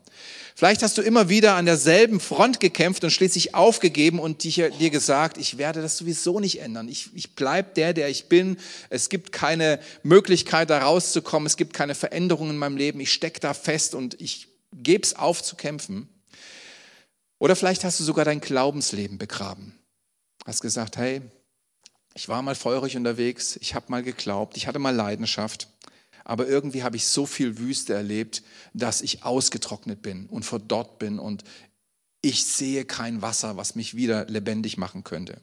Vielleicht 0.56 0.84
hast 0.84 0.98
du 0.98 1.02
immer 1.02 1.30
wieder 1.30 1.56
an 1.56 1.66
derselben 1.66 2.20
Front 2.20 2.60
gekämpft 2.60 3.04
und 3.04 3.10
schließlich 3.10 3.56
aufgegeben 3.56 4.20
und 4.20 4.44
dir, 4.44 4.70
dir 4.70 4.92
gesagt, 4.92 5.38
ich 5.38 5.58
werde 5.58 5.82
das 5.82 5.98
sowieso 5.98 6.40
nicht 6.40 6.62
ändern. 6.62 6.88
Ich, 6.88 7.10
ich 7.16 7.34
bleib 7.34 7.74
der, 7.76 7.94
der 7.94 8.10
ich 8.10 8.26
bin. 8.26 8.58
Es 8.90 9.10
gibt 9.10 9.32
keine 9.32 9.80
Möglichkeit, 10.04 10.70
da 10.70 10.80
rauszukommen. 10.80 11.48
Es 11.48 11.58
gibt 11.58 11.74
keine 11.74 11.96
Veränderungen 11.96 12.52
in 12.52 12.58
meinem 12.58 12.78
Leben. 12.78 13.00
Ich 13.00 13.12
stecke 13.12 13.40
da 13.40 13.56
fest 13.56 13.96
und 13.96 14.22
ich 14.22 14.51
gebe 14.74 15.04
es 15.04 15.16
auf 15.16 15.44
zu 15.44 15.56
kämpfen. 15.56 16.10
Oder 17.40 17.56
vielleicht 17.56 17.84
hast 17.84 18.00
du 18.00 18.04
sogar 18.04 18.26
dein 18.26 18.42
Glaubensleben 18.42 19.18
begraben. 19.18 19.78
Hast 20.46 20.62
gesagt, 20.62 20.98
hey, 20.98 21.22
ich 22.14 22.30
war 22.30 22.42
mal 22.42 22.56
feurig 22.56 22.98
unterwegs, 22.98 23.58
ich 23.62 23.74
habe 23.74 23.86
mal 23.90 24.04
geglaubt, 24.04 24.58
ich 24.58 24.68
hatte 24.68 24.80
mal 24.80 24.96
Leidenschaft 24.96 25.68
aber 26.24 26.48
irgendwie 26.48 26.84
habe 26.84 26.96
ich 26.96 27.08
so 27.08 27.26
viel 27.26 27.58
Wüste 27.58 27.94
erlebt, 27.94 28.44
dass 28.74 29.02
ich 29.02 29.24
ausgetrocknet 29.24 30.02
bin 30.02 30.28
und 30.28 30.44
verdorrt 30.44 31.00
bin 31.00 31.20
und 31.20 31.44
ich 32.22 32.46
sehe 32.46 32.86
kein 32.86 33.22
Wasser, 33.22 33.58
was 33.58 33.76
mich 33.76 33.96
wieder 33.96 34.26
lebendig 34.26 34.78
machen 34.78 35.04
könnte. 35.04 35.42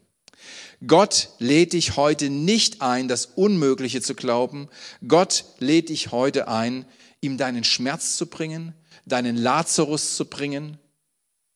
Gott 0.87 1.31
lädt 1.41 1.73
dich 1.73 1.97
heute 1.97 2.31
nicht 2.31 2.81
ein, 2.81 3.09
das 3.09 3.27
Unmögliche 3.27 4.01
zu 4.01 4.15
glauben. 4.15 4.69
Gott 5.07 5.45
lädt 5.59 5.89
dich 5.89 6.13
heute 6.13 6.47
ein, 6.47 6.85
ihm 7.21 7.37
deinen 7.37 7.65
Schmerz 7.65 8.17
zu 8.17 8.27
bringen, 8.27 8.73
deinen 9.09 9.37
Lazarus 9.37 10.17
zu 10.17 10.27
bringen, 10.27 10.79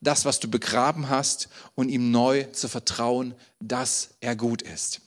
das, 0.00 0.24
was 0.24 0.40
du 0.40 0.48
begraben 0.48 1.08
hast, 1.08 1.48
und 1.74 1.88
ihm 1.88 2.10
neu 2.10 2.44
zu 2.52 2.68
vertrauen, 2.68 3.34
dass 3.60 4.10
er 4.20 4.34
gut 4.34 4.62
ist. 4.62 5.00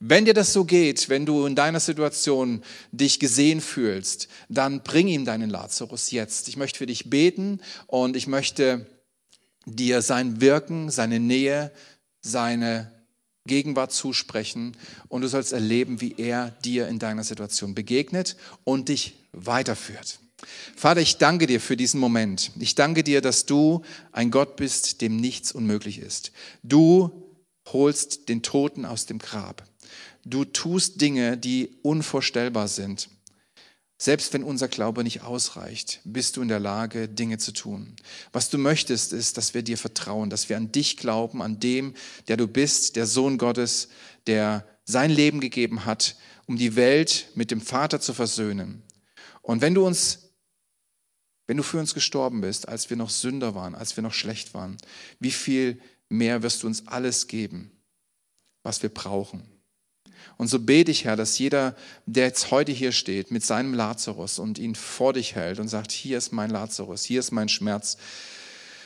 Wenn 0.00 0.24
dir 0.24 0.34
das 0.34 0.52
so 0.52 0.64
geht, 0.64 1.08
wenn 1.08 1.26
du 1.26 1.46
in 1.46 1.54
deiner 1.54 1.78
Situation 1.78 2.62
dich 2.90 3.20
gesehen 3.20 3.60
fühlst, 3.60 4.28
dann 4.48 4.82
bring 4.82 5.06
ihm 5.06 5.24
deinen 5.24 5.48
Lazarus 5.48 6.10
jetzt. 6.10 6.48
Ich 6.48 6.56
möchte 6.56 6.78
für 6.78 6.86
dich 6.86 7.08
beten 7.08 7.60
und 7.86 8.16
ich 8.16 8.26
möchte 8.26 8.86
dir 9.64 10.02
sein 10.02 10.40
Wirken, 10.40 10.90
seine 10.90 11.20
Nähe, 11.20 11.70
seine 12.20 12.90
Gegenwart 13.46 13.92
zusprechen 13.92 14.76
und 15.08 15.22
du 15.22 15.28
sollst 15.28 15.52
erleben, 15.52 16.00
wie 16.00 16.14
er 16.16 16.50
dir 16.64 16.88
in 16.88 16.98
deiner 16.98 17.24
Situation 17.24 17.74
begegnet 17.74 18.36
und 18.64 18.88
dich 18.88 19.14
weiterführt. 19.32 20.18
Vater, 20.76 21.00
ich 21.00 21.18
danke 21.18 21.46
dir 21.46 21.60
für 21.60 21.76
diesen 21.76 22.00
Moment. 22.00 22.50
Ich 22.58 22.74
danke 22.74 23.04
dir, 23.04 23.20
dass 23.20 23.46
du 23.46 23.82
ein 24.10 24.30
Gott 24.30 24.56
bist, 24.56 25.00
dem 25.00 25.16
nichts 25.16 25.52
unmöglich 25.52 25.98
ist. 25.98 26.32
Du 26.62 27.32
holst 27.68 28.28
den 28.28 28.42
Toten 28.42 28.84
aus 28.84 29.06
dem 29.06 29.18
Grab. 29.18 29.64
Du 30.24 30.44
tust 30.44 31.00
Dinge, 31.00 31.36
die 31.36 31.76
unvorstellbar 31.82 32.68
sind. 32.68 33.08
Selbst 33.98 34.32
wenn 34.32 34.42
unser 34.42 34.66
Glaube 34.66 35.04
nicht 35.04 35.22
ausreicht, 35.22 36.00
bist 36.02 36.36
du 36.36 36.42
in 36.42 36.48
der 36.48 36.58
Lage, 36.58 37.08
Dinge 37.08 37.38
zu 37.38 37.52
tun. 37.52 37.94
Was 38.32 38.50
du 38.50 38.58
möchtest, 38.58 39.12
ist, 39.12 39.36
dass 39.36 39.54
wir 39.54 39.62
dir 39.62 39.78
vertrauen, 39.78 40.28
dass 40.28 40.48
wir 40.48 40.56
an 40.56 40.72
dich 40.72 40.96
glauben, 40.96 41.40
an 41.40 41.60
dem, 41.60 41.94
der 42.26 42.36
du 42.36 42.48
bist, 42.48 42.96
der 42.96 43.06
Sohn 43.06 43.38
Gottes, 43.38 43.88
der 44.26 44.66
sein 44.84 45.10
Leben 45.10 45.40
gegeben 45.40 45.84
hat, 45.84 46.16
um 46.46 46.56
die 46.56 46.74
Welt 46.74 47.28
mit 47.36 47.52
dem 47.52 47.60
Vater 47.60 48.00
zu 48.00 48.12
versöhnen. 48.12 48.82
Und 49.40 49.60
wenn 49.60 49.74
du 49.74 49.86
uns, 49.86 50.21
wenn 51.52 51.58
du 51.58 51.62
für 51.62 51.78
uns 51.78 51.92
gestorben 51.92 52.40
bist, 52.40 52.66
als 52.66 52.88
wir 52.88 52.96
noch 52.96 53.10
Sünder 53.10 53.54
waren, 53.54 53.74
als 53.74 53.94
wir 53.94 54.02
noch 54.02 54.14
schlecht 54.14 54.54
waren, 54.54 54.78
wie 55.20 55.30
viel 55.30 55.78
mehr 56.08 56.42
wirst 56.42 56.62
du 56.62 56.66
uns 56.66 56.88
alles 56.88 57.28
geben, 57.28 57.70
was 58.62 58.82
wir 58.82 58.88
brauchen. 58.88 59.42
Und 60.38 60.48
so 60.48 60.58
bete 60.58 60.90
ich, 60.90 61.04
Herr, 61.04 61.14
dass 61.14 61.38
jeder, 61.38 61.76
der 62.06 62.24
jetzt 62.24 62.52
heute 62.52 62.72
hier 62.72 62.90
steht 62.90 63.30
mit 63.30 63.44
seinem 63.44 63.74
Lazarus 63.74 64.38
und 64.38 64.58
ihn 64.58 64.74
vor 64.74 65.12
dich 65.12 65.34
hält 65.34 65.58
und 65.58 65.68
sagt, 65.68 65.92
hier 65.92 66.16
ist 66.16 66.32
mein 66.32 66.48
Lazarus, 66.48 67.04
hier 67.04 67.20
ist 67.20 67.32
mein 67.32 67.50
Schmerz, 67.50 67.98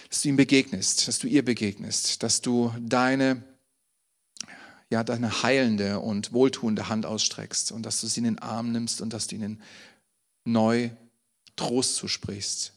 dass 0.08 0.22
du 0.22 0.28
ihm 0.30 0.36
begegnest, 0.36 1.06
dass 1.06 1.20
du 1.20 1.28
ihr 1.28 1.44
begegnest, 1.44 2.24
dass 2.24 2.40
du 2.40 2.74
deine, 2.80 3.44
ja, 4.90 5.04
deine 5.04 5.44
heilende 5.44 6.00
und 6.00 6.32
wohltuende 6.32 6.88
Hand 6.88 7.06
ausstreckst 7.06 7.70
und 7.70 7.84
dass 7.86 8.00
du 8.00 8.08
sie 8.08 8.18
in 8.18 8.24
den 8.24 8.38
Arm 8.40 8.72
nimmst 8.72 9.00
und 9.02 9.12
dass 9.12 9.28
du 9.28 9.36
ihnen 9.36 9.62
neu 10.44 10.90
Trost 11.56 11.96
zusprichst 11.96 12.72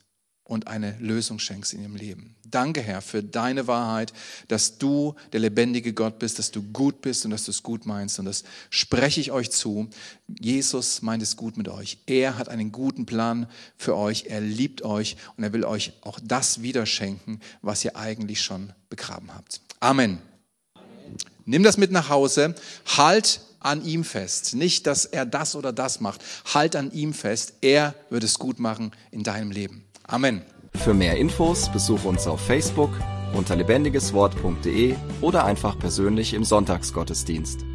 und 0.49 0.67
eine 0.67 0.97
Lösung 0.99 1.37
schenkst 1.37 1.73
in 1.73 1.81
ihrem 1.81 1.95
Leben. 1.95 2.35
Danke, 2.43 2.81
Herr, 2.81 3.01
für 3.01 3.21
deine 3.21 3.67
Wahrheit, 3.67 4.11
dass 4.47 4.79
du 4.79 5.13
der 5.31 5.41
lebendige 5.41 5.93
Gott 5.93 6.17
bist, 6.17 6.39
dass 6.39 6.49
du 6.49 6.63
gut 6.63 7.01
bist 7.01 7.23
und 7.23 7.31
dass 7.31 7.45
du 7.45 7.51
es 7.51 7.61
gut 7.61 7.85
meinst. 7.85 8.17
Und 8.17 8.25
das 8.25 8.43
spreche 8.71 9.21
ich 9.21 9.31
euch 9.31 9.51
zu. 9.51 9.87
Jesus 10.27 11.03
meint 11.03 11.21
es 11.21 11.35
gut 11.35 11.55
mit 11.55 11.67
euch. 11.67 11.99
Er 12.07 12.39
hat 12.39 12.49
einen 12.49 12.71
guten 12.71 13.05
Plan 13.05 13.47
für 13.77 13.95
euch. 13.95 14.25
Er 14.25 14.41
liebt 14.41 14.81
euch 14.81 15.17
und 15.37 15.43
er 15.43 15.53
will 15.53 15.63
euch 15.63 15.93
auch 16.01 16.19
das 16.23 16.63
wieder 16.63 16.87
schenken, 16.87 17.39
was 17.61 17.85
ihr 17.85 17.95
eigentlich 17.95 18.41
schon 18.41 18.73
begraben 18.89 19.35
habt. 19.35 19.61
Amen. 19.79 20.17
Amen. 20.73 20.87
Nimm 21.45 21.61
das 21.61 21.77
mit 21.77 21.91
nach 21.91 22.09
Hause. 22.09 22.55
Halt 22.97 23.41
an 23.59 23.83
ihm 23.83 24.03
fest. 24.03 24.55
Nicht, 24.55 24.87
dass 24.87 25.05
er 25.05 25.25
das 25.25 25.55
oder 25.55 25.71
das 25.73 25.99
macht. 25.99 26.23
Halt 26.53 26.75
an 26.75 26.91
ihm 26.91 27.13
fest. 27.13 27.53
Er 27.61 27.95
wird 28.09 28.23
es 28.23 28.39
gut 28.39 28.59
machen 28.59 28.91
in 29.11 29.23
deinem 29.23 29.51
Leben. 29.51 29.85
Amen. 30.03 30.41
Für 30.75 30.93
mehr 30.93 31.17
Infos 31.17 31.69
besuche 31.69 32.07
uns 32.07 32.27
auf 32.27 32.39
Facebook 32.41 32.91
unter 33.33 33.55
lebendigeswort.de 33.55 34.95
oder 35.21 35.45
einfach 35.45 35.77
persönlich 35.77 36.33
im 36.33 36.43
Sonntagsgottesdienst. 36.43 37.65